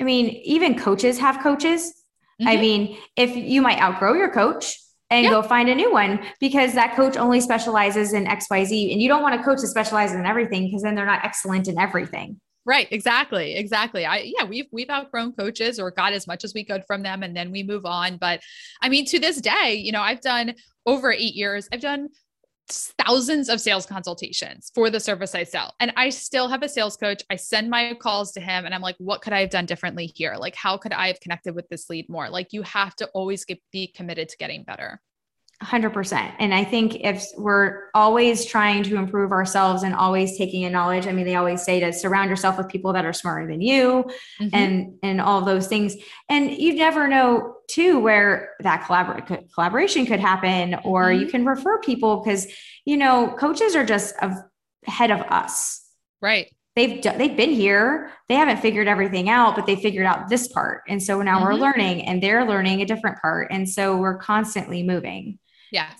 I 0.00 0.02
mean, 0.02 0.26
even 0.42 0.76
coaches 0.76 1.20
have 1.20 1.40
coaches 1.40 1.94
Mm-hmm. 2.40 2.48
I 2.48 2.56
mean, 2.56 2.98
if 3.16 3.34
you 3.34 3.62
might 3.62 3.80
outgrow 3.80 4.14
your 4.14 4.30
coach 4.30 4.78
and 5.10 5.26
go 5.28 5.42
find 5.42 5.68
a 5.68 5.74
new 5.74 5.90
one 5.90 6.20
because 6.38 6.74
that 6.74 6.94
coach 6.94 7.16
only 7.16 7.40
specializes 7.40 8.12
in 8.12 8.26
XYZ 8.26 8.92
and 8.92 9.00
you 9.00 9.08
don't 9.08 9.22
want 9.22 9.40
a 9.40 9.42
coach 9.42 9.60
to 9.60 9.66
specialize 9.66 10.12
in 10.12 10.26
everything 10.26 10.66
because 10.66 10.82
then 10.82 10.94
they're 10.94 11.06
not 11.06 11.24
excellent 11.24 11.66
in 11.66 11.78
everything. 11.78 12.40
Right, 12.66 12.86
exactly. 12.90 13.54
Exactly. 13.56 14.04
I 14.04 14.30
yeah, 14.36 14.44
we've 14.44 14.66
we've 14.70 14.90
outgrown 14.90 15.32
coaches 15.32 15.80
or 15.80 15.90
got 15.90 16.12
as 16.12 16.26
much 16.26 16.44
as 16.44 16.52
we 16.52 16.64
could 16.64 16.84
from 16.86 17.02
them 17.02 17.22
and 17.22 17.34
then 17.34 17.50
we 17.50 17.62
move 17.62 17.86
on, 17.86 18.18
but 18.18 18.40
I 18.82 18.90
mean 18.90 19.06
to 19.06 19.18
this 19.18 19.40
day, 19.40 19.74
you 19.74 19.90
know, 19.90 20.02
I've 20.02 20.20
done 20.20 20.54
over 20.84 21.10
8 21.10 21.18
years. 21.18 21.68
I've 21.72 21.80
done 21.80 22.08
thousands 22.68 23.48
of 23.48 23.60
sales 23.60 23.86
consultations 23.86 24.70
for 24.74 24.90
the 24.90 25.00
service 25.00 25.34
I 25.34 25.44
sell. 25.44 25.74
And 25.80 25.92
I 25.96 26.10
still 26.10 26.48
have 26.48 26.62
a 26.62 26.68
sales 26.68 26.96
coach. 26.96 27.22
I 27.30 27.36
send 27.36 27.70
my 27.70 27.94
calls 27.94 28.32
to 28.32 28.40
him 28.40 28.64
and 28.64 28.74
I'm 28.74 28.82
like, 28.82 28.96
what 28.98 29.22
could 29.22 29.32
I 29.32 29.40
have 29.40 29.50
done 29.50 29.66
differently 29.66 30.12
here? 30.14 30.36
Like, 30.38 30.54
how 30.54 30.76
could 30.76 30.92
I 30.92 31.08
have 31.08 31.20
connected 31.20 31.54
with 31.54 31.68
this 31.68 31.88
lead 31.88 32.08
more? 32.08 32.28
Like, 32.28 32.52
you 32.52 32.62
have 32.62 32.94
to 32.96 33.06
always 33.08 33.44
get, 33.44 33.60
be 33.72 33.86
committed 33.88 34.28
to 34.28 34.36
getting 34.36 34.64
better. 34.64 35.00
100%. 35.62 36.32
And 36.38 36.54
I 36.54 36.62
think 36.62 36.96
if 37.00 37.24
we're 37.36 37.90
always 37.92 38.44
trying 38.44 38.84
to 38.84 38.96
improve 38.96 39.32
ourselves 39.32 39.82
and 39.82 39.92
always 39.92 40.38
taking 40.38 40.62
in 40.62 40.72
knowledge, 40.72 41.08
I 41.08 41.12
mean, 41.12 41.26
they 41.26 41.34
always 41.34 41.62
say 41.62 41.80
to 41.80 41.92
surround 41.92 42.30
yourself 42.30 42.58
with 42.58 42.68
people 42.68 42.92
that 42.92 43.04
are 43.04 43.12
smarter 43.12 43.48
than 43.48 43.60
you 43.60 44.04
mm-hmm. 44.40 44.48
and, 44.52 44.98
and 45.02 45.20
all 45.20 45.40
those 45.40 45.66
things. 45.66 45.96
And 46.28 46.52
you 46.52 46.74
never 46.74 47.08
know 47.08 47.56
too, 47.68 47.98
where 47.98 48.50
that 48.60 48.82
collabor- 48.84 49.52
collaboration 49.52 50.06
could 50.06 50.20
happen, 50.20 50.76
or 50.84 51.06
mm-hmm. 51.06 51.22
you 51.22 51.26
can 51.26 51.44
refer 51.44 51.80
people 51.80 52.22
because, 52.22 52.46
you 52.84 52.96
know, 52.96 53.34
coaches 53.36 53.74
are 53.74 53.84
just 53.84 54.14
ahead 54.86 55.10
of 55.10 55.20
us. 55.22 55.84
Right 56.22 56.52
they've 56.76 57.02
they've 57.02 57.36
been 57.36 57.50
here 57.50 58.12
they 58.28 58.36
haven't 58.36 58.58
figured 58.58 58.86
everything 58.86 59.28
out 59.28 59.56
but 59.56 59.66
they 59.66 59.74
figured 59.74 60.06
out 60.06 60.28
this 60.28 60.46
part 60.48 60.82
and 60.86 61.02
so 61.02 61.20
now 61.22 61.38
mm-hmm. 61.38 61.46
we're 61.46 61.54
learning 61.54 62.06
and 62.06 62.22
they're 62.22 62.44
learning 62.44 62.80
a 62.82 62.86
different 62.86 63.20
part 63.20 63.48
and 63.50 63.68
so 63.68 63.96
we're 63.96 64.18
constantly 64.18 64.82
moving 64.82 65.38
yeah. 65.70 65.90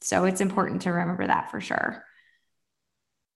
So 0.00 0.24
it's 0.24 0.40
important 0.40 0.82
to 0.82 0.92
remember 0.92 1.26
that 1.26 1.50
for 1.50 1.60
sure. 1.60 2.04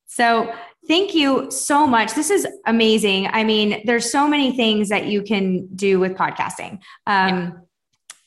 So 0.06 0.52
thank 0.88 1.14
you 1.14 1.50
so 1.50 1.86
much. 1.86 2.14
This 2.14 2.30
is 2.30 2.46
amazing. 2.66 3.28
I 3.28 3.44
mean, 3.44 3.82
there's 3.84 4.10
so 4.10 4.26
many 4.26 4.56
things 4.56 4.88
that 4.88 5.06
you 5.06 5.22
can 5.22 5.68
do 5.74 6.00
with 6.00 6.14
podcasting. 6.14 6.80
Um, 7.06 7.28
yeah. 7.28 7.50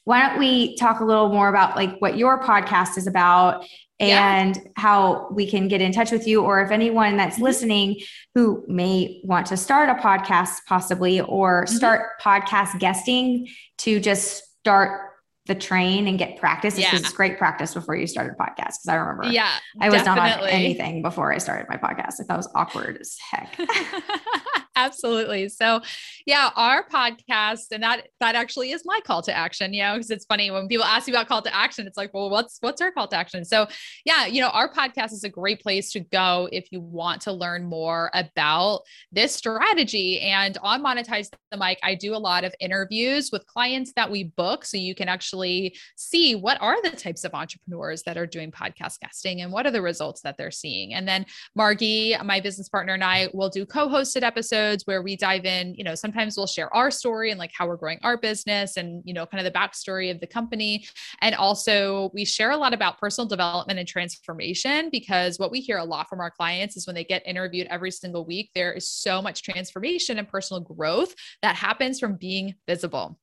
Why 0.05 0.27
don't 0.27 0.39
we 0.39 0.75
talk 0.77 0.99
a 0.99 1.05
little 1.05 1.29
more 1.29 1.49
about 1.49 1.75
like 1.75 1.97
what 1.99 2.17
your 2.17 2.41
podcast 2.41 2.97
is 2.97 3.07
about 3.07 3.65
and 3.99 4.55
yeah. 4.55 4.63
how 4.75 5.29
we 5.31 5.49
can 5.49 5.67
get 5.67 5.81
in 5.81 5.91
touch 5.91 6.11
with 6.11 6.27
you 6.27 6.41
or 6.41 6.61
if 6.61 6.71
anyone 6.71 7.15
that's 7.15 7.35
mm-hmm. 7.35 7.45
listening 7.45 7.99
who 8.33 8.65
may 8.67 9.21
want 9.23 9.47
to 9.47 9.57
start 9.57 9.89
a 9.89 9.95
podcast 10.01 10.59
possibly 10.67 11.21
or 11.21 11.63
mm-hmm. 11.63 11.75
start 11.75 12.19
podcast 12.21 12.79
guesting 12.79 13.47
to 13.77 13.99
just 13.99 14.43
start 14.59 15.12
the 15.45 15.55
train 15.55 16.07
and 16.07 16.17
get 16.17 16.37
practice. 16.37 16.77
Yeah. 16.77 16.95
It's 16.95 17.11
great 17.11 17.37
practice 17.37 17.73
before 17.73 17.95
you 17.95 18.07
started 18.07 18.37
podcast. 18.37 18.79
Cause 18.79 18.87
I 18.87 18.95
remember 18.95 19.25
yeah, 19.25 19.51
I 19.79 19.89
was 19.89 20.03
definitely. 20.03 20.29
not 20.29 20.43
on 20.43 20.49
anything 20.49 21.01
before 21.01 21.33
I 21.33 21.37
started 21.37 21.67
my 21.69 21.77
podcast. 21.77 22.19
Like 22.19 22.27
that 22.27 22.37
was 22.37 22.49
awkward 22.55 22.97
as 22.99 23.17
heck. 23.19 23.57
Absolutely. 24.75 25.49
So 25.49 25.81
yeah, 26.25 26.49
our 26.55 26.87
podcast, 26.87 27.67
and 27.71 27.83
that 27.83 28.07
that 28.19 28.33
actually 28.33 28.71
is 28.71 28.81
my 28.85 28.99
call 29.05 29.21
to 29.21 29.35
action, 29.35 29.71
you 29.71 29.83
know, 29.83 29.93
because 29.93 30.09
it's 30.09 30.25
funny 30.25 30.49
when 30.49 30.67
people 30.67 30.85
ask 30.85 31.07
you 31.07 31.13
about 31.13 31.27
call 31.27 31.43
to 31.43 31.55
action, 31.55 31.85
it's 31.85 31.97
like, 31.97 32.11
well, 32.13 32.29
what's 32.31 32.57
what's 32.61 32.81
our 32.81 32.91
call 32.91 33.07
to 33.09 33.15
action? 33.15 33.45
So 33.45 33.67
yeah, 34.03 34.25
you 34.25 34.41
know, 34.41 34.49
our 34.49 34.71
podcast 34.73 35.11
is 35.11 35.23
a 35.23 35.29
great 35.29 35.61
place 35.61 35.91
to 35.91 35.99
go 35.99 36.49
if 36.51 36.71
you 36.71 36.81
want 36.81 37.21
to 37.23 37.31
learn 37.31 37.65
more 37.65 38.09
about 38.15 38.81
this 39.11 39.35
strategy. 39.35 40.19
And 40.21 40.57
on 40.63 40.83
Monetize 40.83 41.29
the 41.51 41.57
Mic, 41.57 41.77
I 41.83 41.93
do 41.93 42.15
a 42.15 42.17
lot 42.17 42.43
of 42.43 42.55
interviews 42.59 43.31
with 43.31 43.45
clients 43.45 43.93
that 43.95 44.09
we 44.09 44.23
book. 44.23 44.65
So 44.65 44.77
you 44.77 44.95
can 44.95 45.07
actually 45.07 45.77
see 45.95 46.33
what 46.33 46.59
are 46.61 46.81
the 46.81 46.91
types 46.91 47.23
of 47.25 47.35
entrepreneurs 47.35 48.01
that 48.03 48.17
are 48.17 48.25
doing 48.25 48.51
podcast 48.51 48.99
guesting 49.01 49.41
and 49.41 49.51
what 49.51 49.67
are 49.67 49.71
the 49.71 49.83
results 49.83 50.21
that 50.21 50.35
they're 50.37 50.49
seeing. 50.49 50.95
And 50.95 51.07
then 51.07 51.27
Margie, 51.55 52.15
my 52.23 52.39
business 52.39 52.69
partner, 52.69 52.93
and 52.93 53.03
I 53.03 53.29
will 53.33 53.49
do 53.49 53.67
co-hosted 53.67 54.23
episodes 54.23 54.62
episodes 54.63 54.87
where 54.87 55.01
we 55.01 55.15
dive 55.15 55.45
in, 55.45 55.75
you 55.75 55.83
know, 55.83 55.95
sometimes 55.95 56.37
we'll 56.37 56.47
share 56.47 56.73
our 56.75 56.89
story 56.89 57.31
and 57.31 57.39
like 57.39 57.51
how 57.57 57.67
we're 57.67 57.77
growing 57.77 57.99
our 58.03 58.17
business 58.17 58.77
and, 58.77 59.01
you 59.05 59.13
know, 59.13 59.25
kind 59.25 59.45
of 59.45 59.51
the 59.51 59.57
backstory 59.57 60.09
of 60.09 60.19
the 60.19 60.27
company. 60.27 60.85
And 61.21 61.35
also 61.35 62.11
we 62.13 62.25
share 62.25 62.51
a 62.51 62.57
lot 62.57 62.73
about 62.73 62.99
personal 62.99 63.27
development 63.27 63.79
and 63.79 63.87
transformation 63.87 64.89
because 64.91 65.37
what 65.37 65.51
we 65.51 65.59
hear 65.59 65.77
a 65.77 65.83
lot 65.83 66.07
from 66.09 66.19
our 66.19 66.31
clients 66.31 66.77
is 66.77 66.87
when 66.87 66.95
they 66.95 67.03
get 67.03 67.25
interviewed 67.25 67.67
every 67.69 67.91
single 67.91 68.25
week, 68.25 68.51
there 68.55 68.73
is 68.73 68.89
so 68.89 69.21
much 69.21 69.43
transformation 69.43 70.17
and 70.17 70.27
personal 70.27 70.61
growth 70.61 71.13
that 71.41 71.55
happens 71.55 71.99
from 71.99 72.15
being 72.15 72.55
visible. 72.67 73.19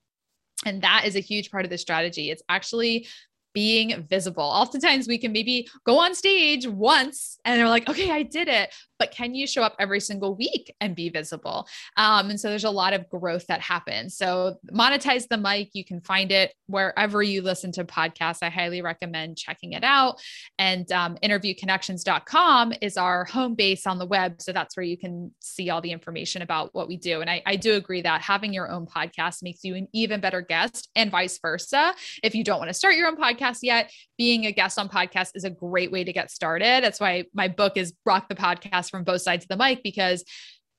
And 0.66 0.82
that 0.82 1.04
is 1.06 1.16
a 1.16 1.20
huge 1.20 1.50
part 1.50 1.64
of 1.64 1.70
the 1.70 1.78
strategy. 1.78 2.30
It's 2.30 2.42
actually 2.48 3.06
being 3.52 4.06
visible. 4.08 4.44
Oftentimes 4.44 5.08
we 5.08 5.18
can 5.18 5.32
maybe 5.32 5.66
go 5.84 5.98
on 5.98 6.14
stage 6.14 6.68
once 6.68 7.38
and 7.44 7.58
they're 7.58 7.68
like, 7.68 7.88
okay, 7.88 8.10
I 8.10 8.22
did 8.22 8.46
it 8.46 8.72
but 9.00 9.10
can 9.10 9.34
you 9.34 9.48
show 9.48 9.62
up 9.62 9.74
every 9.80 9.98
single 9.98 10.36
week 10.36 10.72
and 10.80 10.94
be 10.94 11.08
visible? 11.08 11.66
Um, 11.96 12.30
and 12.30 12.38
so 12.38 12.50
there's 12.50 12.64
a 12.64 12.70
lot 12.70 12.92
of 12.92 13.08
growth 13.08 13.46
that 13.48 13.60
happens. 13.60 14.16
So 14.16 14.58
monetize 14.70 15.26
the 15.26 15.38
mic. 15.38 15.70
You 15.72 15.84
can 15.84 16.00
find 16.02 16.30
it 16.30 16.52
wherever 16.66 17.22
you 17.22 17.42
listen 17.42 17.72
to 17.72 17.84
podcasts. 17.84 18.42
I 18.42 18.50
highly 18.50 18.82
recommend 18.82 19.38
checking 19.38 19.72
it 19.72 19.82
out. 19.82 20.20
And 20.58 20.90
um, 20.92 21.16
interviewconnections.com 21.24 22.74
is 22.82 22.96
our 22.96 23.24
home 23.24 23.54
base 23.54 23.86
on 23.86 23.98
the 23.98 24.06
web. 24.06 24.40
So 24.42 24.52
that's 24.52 24.76
where 24.76 24.84
you 24.84 24.98
can 24.98 25.32
see 25.40 25.70
all 25.70 25.80
the 25.80 25.90
information 25.90 26.42
about 26.42 26.74
what 26.74 26.86
we 26.86 26.98
do. 26.98 27.22
And 27.22 27.30
I, 27.30 27.42
I 27.46 27.56
do 27.56 27.74
agree 27.74 28.02
that 28.02 28.20
having 28.20 28.52
your 28.52 28.70
own 28.70 28.86
podcast 28.86 29.42
makes 29.42 29.64
you 29.64 29.74
an 29.74 29.88
even 29.94 30.20
better 30.20 30.42
guest 30.42 30.90
and 30.94 31.10
vice 31.10 31.38
versa. 31.40 31.94
If 32.22 32.34
you 32.34 32.44
don't 32.44 32.58
want 32.58 32.68
to 32.68 32.74
start 32.74 32.96
your 32.96 33.08
own 33.08 33.16
podcast 33.16 33.60
yet, 33.62 33.90
being 34.18 34.44
a 34.44 34.52
guest 34.52 34.78
on 34.78 34.90
podcast 34.90 35.30
is 35.34 35.44
a 35.44 35.50
great 35.50 35.90
way 35.90 36.04
to 36.04 36.12
get 36.12 36.30
started. 36.30 36.84
That's 36.84 37.00
why 37.00 37.24
my 37.32 37.48
book 37.48 37.78
is 37.78 37.94
Rock 38.04 38.28
the 38.28 38.34
Podcast 38.34 38.89
from 38.90 39.04
both 39.04 39.22
sides 39.22 39.44
of 39.44 39.48
the 39.48 39.56
mic 39.56 39.82
because 39.82 40.24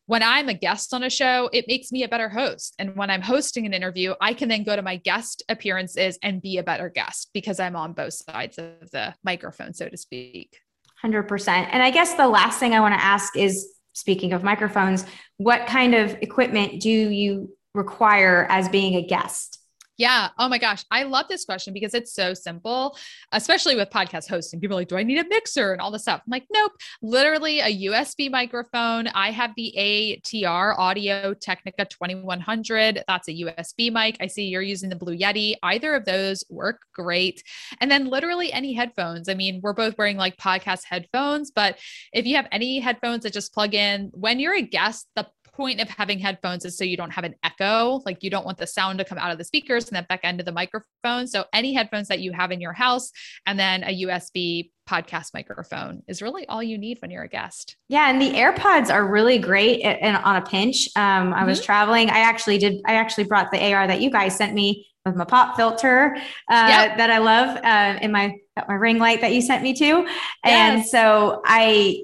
when 0.07 0.23
I'm 0.23 0.49
a 0.49 0.53
guest 0.53 0.93
on 0.93 1.03
a 1.03 1.09
show, 1.09 1.49
it 1.53 1.65
makes 1.69 1.91
me 1.91 2.03
a 2.03 2.09
better 2.09 2.27
host. 2.27 2.75
And 2.77 2.95
when 2.97 3.09
I'm 3.09 3.21
hosting 3.21 3.65
an 3.65 3.73
interview, 3.73 4.13
I 4.19 4.33
can 4.33 4.49
then 4.49 4.63
go 4.63 4.75
to 4.75 4.81
my 4.81 4.97
guest 4.97 5.41
appearances 5.47 6.19
and 6.21 6.41
be 6.41 6.57
a 6.57 6.63
better 6.63 6.89
guest 6.89 7.29
because 7.33 7.61
I'm 7.61 7.77
on 7.77 7.93
both 7.93 8.13
sides 8.13 8.57
of 8.57 8.91
the 8.91 9.15
microphone, 9.23 9.73
so 9.73 9.87
to 9.87 9.95
speak. 9.95 10.59
100%. 11.03 11.47
And 11.47 11.81
I 11.81 11.91
guess 11.91 12.15
the 12.15 12.27
last 12.27 12.59
thing 12.59 12.73
I 12.73 12.81
want 12.81 12.93
to 12.93 13.01
ask 13.01 13.37
is 13.37 13.67
speaking 13.93 14.33
of 14.33 14.43
microphones, 14.43 15.05
what 15.37 15.65
kind 15.67 15.95
of 15.95 16.11
equipment 16.21 16.81
do 16.81 16.89
you 16.89 17.55
require 17.73 18.47
as 18.49 18.67
being 18.67 18.95
a 18.95 19.01
guest? 19.01 19.60
Yeah. 20.01 20.29
Oh 20.39 20.49
my 20.49 20.57
gosh. 20.57 20.83
I 20.89 21.03
love 21.03 21.27
this 21.29 21.45
question 21.45 21.75
because 21.75 21.93
it's 21.93 22.11
so 22.11 22.33
simple, 22.33 22.97
especially 23.33 23.75
with 23.75 23.91
podcast 23.91 24.27
hosting. 24.27 24.59
People 24.59 24.75
are 24.75 24.79
like, 24.79 24.87
do 24.87 24.97
I 24.97 25.03
need 25.03 25.19
a 25.19 25.27
mixer 25.27 25.73
and 25.73 25.79
all 25.79 25.91
this 25.91 26.01
stuff? 26.01 26.23
I'm 26.25 26.31
like, 26.31 26.47
nope, 26.51 26.71
literally 27.03 27.59
a 27.59 27.85
USB 27.85 28.31
microphone. 28.31 29.09
I 29.09 29.29
have 29.29 29.51
the 29.55 29.71
ATR 29.77 30.75
Audio 30.75 31.35
Technica 31.35 31.85
2100. 31.85 33.03
That's 33.07 33.27
a 33.27 33.31
USB 33.31 33.93
mic. 33.93 34.17
I 34.19 34.25
see 34.25 34.45
you're 34.45 34.63
using 34.63 34.89
the 34.89 34.95
Blue 34.95 35.15
Yeti. 35.15 35.53
Either 35.61 35.93
of 35.93 36.05
those 36.05 36.43
work 36.49 36.81
great. 36.95 37.43
And 37.79 37.91
then 37.91 38.07
literally 38.07 38.51
any 38.51 38.73
headphones. 38.73 39.29
I 39.29 39.35
mean, 39.35 39.59
we're 39.61 39.73
both 39.73 39.99
wearing 39.99 40.17
like 40.17 40.35
podcast 40.37 40.81
headphones, 40.83 41.51
but 41.51 41.77
if 42.11 42.25
you 42.25 42.37
have 42.37 42.47
any 42.51 42.79
headphones 42.79 43.21
that 43.21 43.33
just 43.33 43.53
plug 43.53 43.75
in, 43.75 44.09
when 44.15 44.39
you're 44.39 44.55
a 44.55 44.63
guest, 44.63 45.07
the 45.15 45.27
point 45.53 45.81
of 45.81 45.89
having 45.89 46.19
headphones 46.19 46.65
is 46.65 46.77
so 46.77 46.83
you 46.83 46.97
don't 46.97 47.11
have 47.11 47.23
an 47.23 47.35
echo. 47.43 48.01
Like 48.05 48.23
you 48.23 48.29
don't 48.29 48.45
want 48.45 48.57
the 48.57 48.67
sound 48.67 48.99
to 48.99 49.05
come 49.05 49.17
out 49.17 49.31
of 49.31 49.37
the 49.37 49.43
speakers 49.43 49.87
and 49.87 49.95
that 49.95 50.07
back 50.07 50.21
end 50.23 50.39
of 50.39 50.45
the 50.45 50.51
microphone. 50.51 51.27
So 51.27 51.45
any 51.53 51.73
headphones 51.73 52.07
that 52.07 52.19
you 52.19 52.31
have 52.31 52.51
in 52.51 52.61
your 52.61 52.73
house 52.73 53.11
and 53.45 53.59
then 53.59 53.83
a 53.83 54.03
USB 54.03 54.71
podcast 54.89 55.33
microphone 55.33 56.03
is 56.07 56.21
really 56.21 56.45
all 56.47 56.61
you 56.61 56.77
need 56.77 56.97
when 57.01 57.11
you're 57.11 57.23
a 57.23 57.29
guest. 57.29 57.77
Yeah, 57.89 58.09
and 58.09 58.21
the 58.21 58.31
AirPods 58.31 58.93
are 58.93 59.07
really 59.07 59.37
great 59.37 59.81
and 59.81 60.17
on 60.17 60.35
a 60.37 60.41
pinch. 60.41 60.87
Um, 60.95 61.33
I 61.33 61.37
mm-hmm. 61.37 61.47
was 61.47 61.63
traveling. 61.63 62.09
I 62.09 62.19
actually 62.19 62.57
did. 62.57 62.81
I 62.85 62.95
actually 62.95 63.25
brought 63.25 63.51
the 63.51 63.73
AR 63.73 63.87
that 63.87 64.01
you 64.01 64.09
guys 64.09 64.35
sent 64.35 64.53
me 64.53 64.87
with 65.05 65.15
my 65.15 65.25
pop 65.25 65.55
filter 65.55 66.15
uh, 66.49 66.67
yep. 66.69 66.97
that 66.97 67.09
I 67.09 67.17
love 67.17 67.57
uh, 67.63 67.99
in 68.01 68.11
my 68.11 68.35
my 68.67 68.75
ring 68.75 68.99
light 68.99 69.21
that 69.21 69.33
you 69.33 69.41
sent 69.41 69.63
me 69.63 69.73
to, 69.73 69.85
yes. 69.85 70.07
and 70.43 70.85
so 70.85 71.41
I 71.45 72.03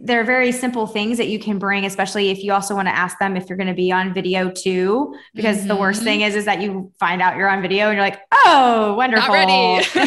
they're 0.00 0.24
very 0.24 0.52
simple 0.52 0.86
things 0.86 1.18
that 1.18 1.28
you 1.28 1.38
can 1.38 1.58
bring 1.58 1.84
especially 1.84 2.30
if 2.30 2.42
you 2.42 2.52
also 2.52 2.74
want 2.74 2.88
to 2.88 2.96
ask 2.96 3.18
them 3.18 3.36
if 3.36 3.48
you're 3.48 3.56
going 3.56 3.68
to 3.68 3.74
be 3.74 3.92
on 3.92 4.12
video 4.12 4.50
too. 4.50 5.14
Because 5.34 5.58
mm-hmm. 5.58 5.68
the 5.68 5.76
worst 5.76 6.02
thing 6.02 6.20
mm-hmm. 6.20 6.28
is 6.28 6.36
is 6.36 6.44
that 6.46 6.60
you 6.60 6.92
find 6.98 7.22
out 7.22 7.36
you're 7.36 7.48
on 7.48 7.62
video 7.62 7.88
and 7.88 7.96
you're 7.96 8.04
like 8.04 8.20
oh 8.32 8.94
wonderful. 8.94 9.34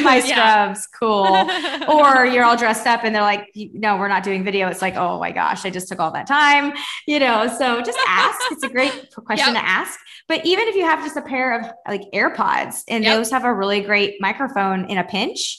My 0.02 0.20
scrubs. 0.26 0.88
Cool. 0.88 1.50
Or 1.90 2.26
you're 2.26 2.44
all 2.44 2.56
dressed 2.56 2.86
up 2.86 3.04
and 3.04 3.16
they're 3.16 3.22
like 3.22 3.48
no 3.56 3.98
we're 3.98 4.08
not 4.08 4.24
doing 4.24 4.44
video. 4.44 4.68
It's 4.68 4.82
like 4.82 4.96
oh 4.96 5.20
my 5.20 5.32
gosh 5.32 5.66
i 5.66 5.70
just 5.70 5.88
took 5.88 6.00
all 6.00 6.12
that 6.12 6.28
time 6.28 6.74
you 7.08 7.20
know? 7.20 7.48
So 7.48 7.82
just 7.82 7.98
ask. 8.08 8.40
It's 8.52 8.64
a 8.64 8.70
great 8.70 9.10
question 9.26 9.54
yep. 9.54 9.64
to 9.64 9.68
ask. 9.68 10.00
But 10.28 10.46
even 10.46 10.68
if 10.68 10.76
you 10.76 10.86
have 10.86 11.04
just 11.04 11.18
a 11.18 11.22
pair 11.22 11.60
of 11.60 11.72
like 11.88 12.04
airpods 12.14 12.84
and 12.88 13.04
yep. 13.04 13.18
those 13.18 13.32
have 13.32 13.46
a 13.46 13.54
really 13.54 13.82
great 13.82 14.16
microphone 14.20 14.86
in 14.86 14.98
a 14.98 15.04
pinch 15.04 15.58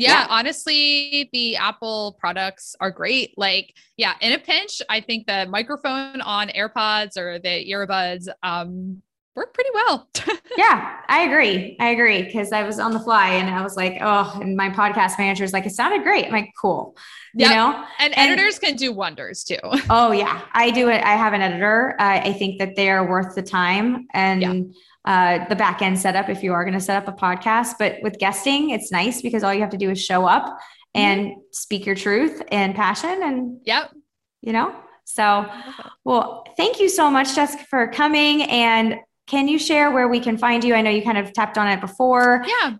yeah, 0.00 0.20
yeah, 0.20 0.26
honestly, 0.30 1.28
the 1.32 1.56
Apple 1.56 2.16
products 2.18 2.74
are 2.80 2.90
great. 2.90 3.34
Like, 3.36 3.74
yeah, 3.96 4.14
in 4.20 4.32
a 4.32 4.38
pinch, 4.38 4.80
I 4.88 5.00
think 5.00 5.26
the 5.26 5.46
microphone 5.46 6.20
on 6.22 6.48
AirPods 6.48 7.16
or 7.16 7.38
the 7.38 7.70
earbuds 7.70 8.28
um, 8.42 9.02
worked 9.36 9.54
pretty 9.54 9.70
well. 9.74 10.08
yeah, 10.56 11.00
I 11.08 11.24
agree. 11.24 11.76
I 11.80 11.90
agree 11.90 12.22
because 12.22 12.50
I 12.52 12.62
was 12.62 12.78
on 12.78 12.92
the 12.92 13.00
fly 13.00 13.30
and 13.34 13.54
I 13.54 13.62
was 13.62 13.76
like, 13.76 13.98
oh, 14.00 14.38
and 14.40 14.56
my 14.56 14.70
podcast 14.70 15.18
manager 15.18 15.44
is 15.44 15.52
like, 15.52 15.66
it 15.66 15.70
sounded 15.70 16.02
great. 16.02 16.26
I'm 16.26 16.32
like, 16.32 16.50
cool. 16.60 16.96
You 17.34 17.46
yep. 17.46 17.50
know, 17.50 17.84
and, 17.98 18.16
and, 18.16 18.32
editors 18.32 18.58
can 18.58 18.76
do 18.76 18.92
wonders 18.92 19.44
too. 19.44 19.58
oh 19.90 20.12
yeah, 20.12 20.42
I 20.52 20.70
do 20.70 20.88
it. 20.88 21.02
I 21.02 21.14
have 21.16 21.32
an 21.32 21.40
editor. 21.40 21.94
Uh, 21.98 22.20
I 22.24 22.32
think 22.32 22.58
that 22.58 22.76
they 22.76 22.90
are 22.90 23.08
worth 23.08 23.34
the 23.34 23.42
time 23.42 24.06
and. 24.12 24.42
Yeah. 24.42 24.62
Uh, 25.06 25.48
the 25.48 25.56
back 25.56 25.80
end 25.80 25.98
setup 25.98 26.28
if 26.28 26.42
you 26.42 26.52
are 26.52 26.62
going 26.62 26.74
to 26.74 26.80
set 26.80 27.02
up 27.02 27.08
a 27.08 27.18
podcast. 27.18 27.76
But 27.78 27.96
with 28.02 28.18
guesting, 28.18 28.68
it's 28.68 28.92
nice 28.92 29.22
because 29.22 29.42
all 29.42 29.54
you 29.54 29.62
have 29.62 29.70
to 29.70 29.78
do 29.78 29.88
is 29.88 29.98
show 29.98 30.26
up 30.26 30.44
mm-hmm. 30.44 31.00
and 31.00 31.26
mm-hmm. 31.28 31.40
speak 31.52 31.86
your 31.86 31.94
truth 31.94 32.42
and 32.52 32.74
passion. 32.74 33.22
And, 33.22 33.60
yep. 33.64 33.90
you 34.42 34.52
know, 34.52 34.76
so, 35.04 35.50
well, 36.04 36.44
thank 36.56 36.80
you 36.80 36.90
so 36.90 37.10
much, 37.10 37.34
Jessica, 37.34 37.64
for 37.70 37.88
coming. 37.88 38.42
And 38.42 38.96
can 39.26 39.48
you 39.48 39.58
share 39.58 39.90
where 39.90 40.08
we 40.08 40.20
can 40.20 40.36
find 40.36 40.62
you? 40.62 40.74
I 40.74 40.82
know 40.82 40.90
you 40.90 41.02
kind 41.02 41.18
of 41.18 41.32
tapped 41.32 41.56
on 41.56 41.68
it 41.68 41.80
before. 41.80 42.44
Yeah. 42.46 42.74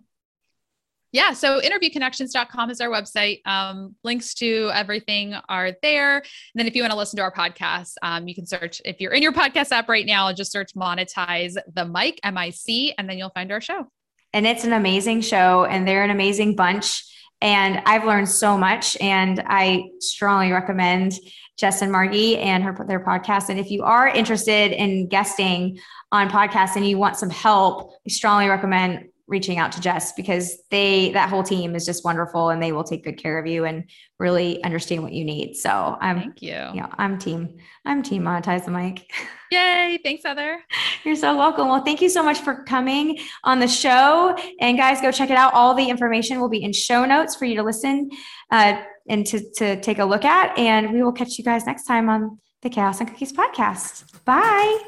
Yeah. 1.11 1.33
So 1.33 1.59
interviewconnections.com 1.59 2.69
is 2.69 2.79
our 2.79 2.87
website. 2.87 3.45
Um, 3.45 3.95
links 4.03 4.33
to 4.35 4.71
everything 4.73 5.35
are 5.49 5.73
there. 5.81 6.17
And 6.17 6.25
then 6.55 6.67
if 6.67 6.75
you 6.75 6.83
want 6.83 6.91
to 6.91 6.97
listen 6.97 7.17
to 7.17 7.23
our 7.23 7.33
podcast, 7.33 7.95
um, 8.01 8.27
you 8.27 8.35
can 8.35 8.45
search, 8.45 8.81
if 8.85 9.01
you're 9.01 9.11
in 9.11 9.21
your 9.21 9.33
podcast 9.33 9.71
app 9.71 9.89
right 9.89 10.05
now, 10.05 10.31
just 10.31 10.51
search 10.51 10.73
monetize 10.73 11.57
the 11.73 11.85
mic, 11.85 12.19
M 12.23 12.37
I 12.37 12.49
C, 12.51 12.93
and 12.97 13.09
then 13.09 13.17
you'll 13.17 13.31
find 13.31 13.51
our 13.51 13.59
show. 13.59 13.87
And 14.33 14.47
it's 14.47 14.63
an 14.63 14.71
amazing 14.71 15.19
show, 15.21 15.65
and 15.65 15.85
they're 15.85 16.05
an 16.05 16.11
amazing 16.11 16.55
bunch. 16.55 17.03
And 17.41 17.81
I've 17.85 18.05
learned 18.05 18.29
so 18.29 18.57
much, 18.57 18.95
and 19.01 19.43
I 19.47 19.89
strongly 19.99 20.51
recommend 20.51 21.13
Jess 21.57 21.81
and 21.81 21.91
Margie 21.91 22.37
and 22.37 22.63
her 22.63 22.85
their 22.87 23.03
podcast. 23.03 23.49
And 23.49 23.59
if 23.59 23.69
you 23.69 23.83
are 23.83 24.07
interested 24.07 24.71
in 24.71 25.07
guesting 25.09 25.77
on 26.11 26.29
podcasts 26.29 26.77
and 26.77 26.87
you 26.87 26.97
want 26.97 27.17
some 27.17 27.29
help, 27.29 27.93
I 28.07 28.09
strongly 28.09 28.47
recommend 28.47 29.09
reaching 29.27 29.57
out 29.57 29.71
to 29.73 29.81
Jess 29.81 30.13
because 30.13 30.57
they 30.69 31.11
that 31.11 31.29
whole 31.29 31.43
team 31.43 31.75
is 31.75 31.85
just 31.85 32.03
wonderful 32.03 32.49
and 32.49 32.61
they 32.61 32.71
will 32.71 32.83
take 32.83 33.03
good 33.03 33.17
care 33.17 33.39
of 33.39 33.47
you 33.47 33.65
and 33.65 33.89
really 34.19 34.63
understand 34.63 35.03
what 35.03 35.13
you 35.13 35.23
need. 35.23 35.55
So 35.55 35.97
I'm 35.99 36.19
thank 36.19 36.41
you. 36.41 36.49
Yeah, 36.49 36.73
you 36.73 36.81
know, 36.81 36.89
I'm 36.97 37.17
team. 37.17 37.57
I'm 37.85 38.03
team 38.03 38.23
monetize 38.23 38.65
the 38.65 38.71
mic. 38.71 39.09
Yay! 39.51 39.99
Thanks, 40.03 40.23
Heather. 40.23 40.61
You're 41.03 41.15
so 41.15 41.35
welcome. 41.35 41.67
Well, 41.67 41.83
thank 41.83 42.01
you 42.01 42.09
so 42.09 42.23
much 42.23 42.39
for 42.39 42.63
coming 42.63 43.19
on 43.43 43.59
the 43.59 43.67
show. 43.67 44.35
And 44.61 44.77
guys, 44.77 45.01
go 45.01 45.11
check 45.11 45.29
it 45.29 45.37
out. 45.37 45.53
All 45.53 45.73
the 45.73 45.89
information 45.89 46.39
will 46.39 46.49
be 46.49 46.63
in 46.63 46.71
show 46.71 47.03
notes 47.05 47.35
for 47.35 47.45
you 47.45 47.55
to 47.55 47.63
listen 47.63 48.09
uh, 48.51 48.81
and 49.09 49.25
to 49.27 49.41
to 49.55 49.79
take 49.81 49.99
a 49.99 50.05
look 50.05 50.25
at. 50.25 50.57
And 50.57 50.93
we 50.93 51.03
will 51.03 51.11
catch 51.11 51.37
you 51.37 51.43
guys 51.43 51.65
next 51.65 51.85
time 51.85 52.09
on 52.09 52.39
the 52.61 52.69
Chaos 52.69 52.99
and 52.99 53.09
Cookies 53.09 53.33
podcast. 53.33 54.23
Bye. 54.23 54.79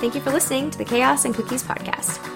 Thank 0.00 0.14
you 0.14 0.20
for 0.20 0.30
listening 0.30 0.70
to 0.70 0.78
the 0.78 0.84
Chaos 0.84 1.24
and 1.24 1.34
Cookies 1.34 1.62
podcast. 1.62 2.35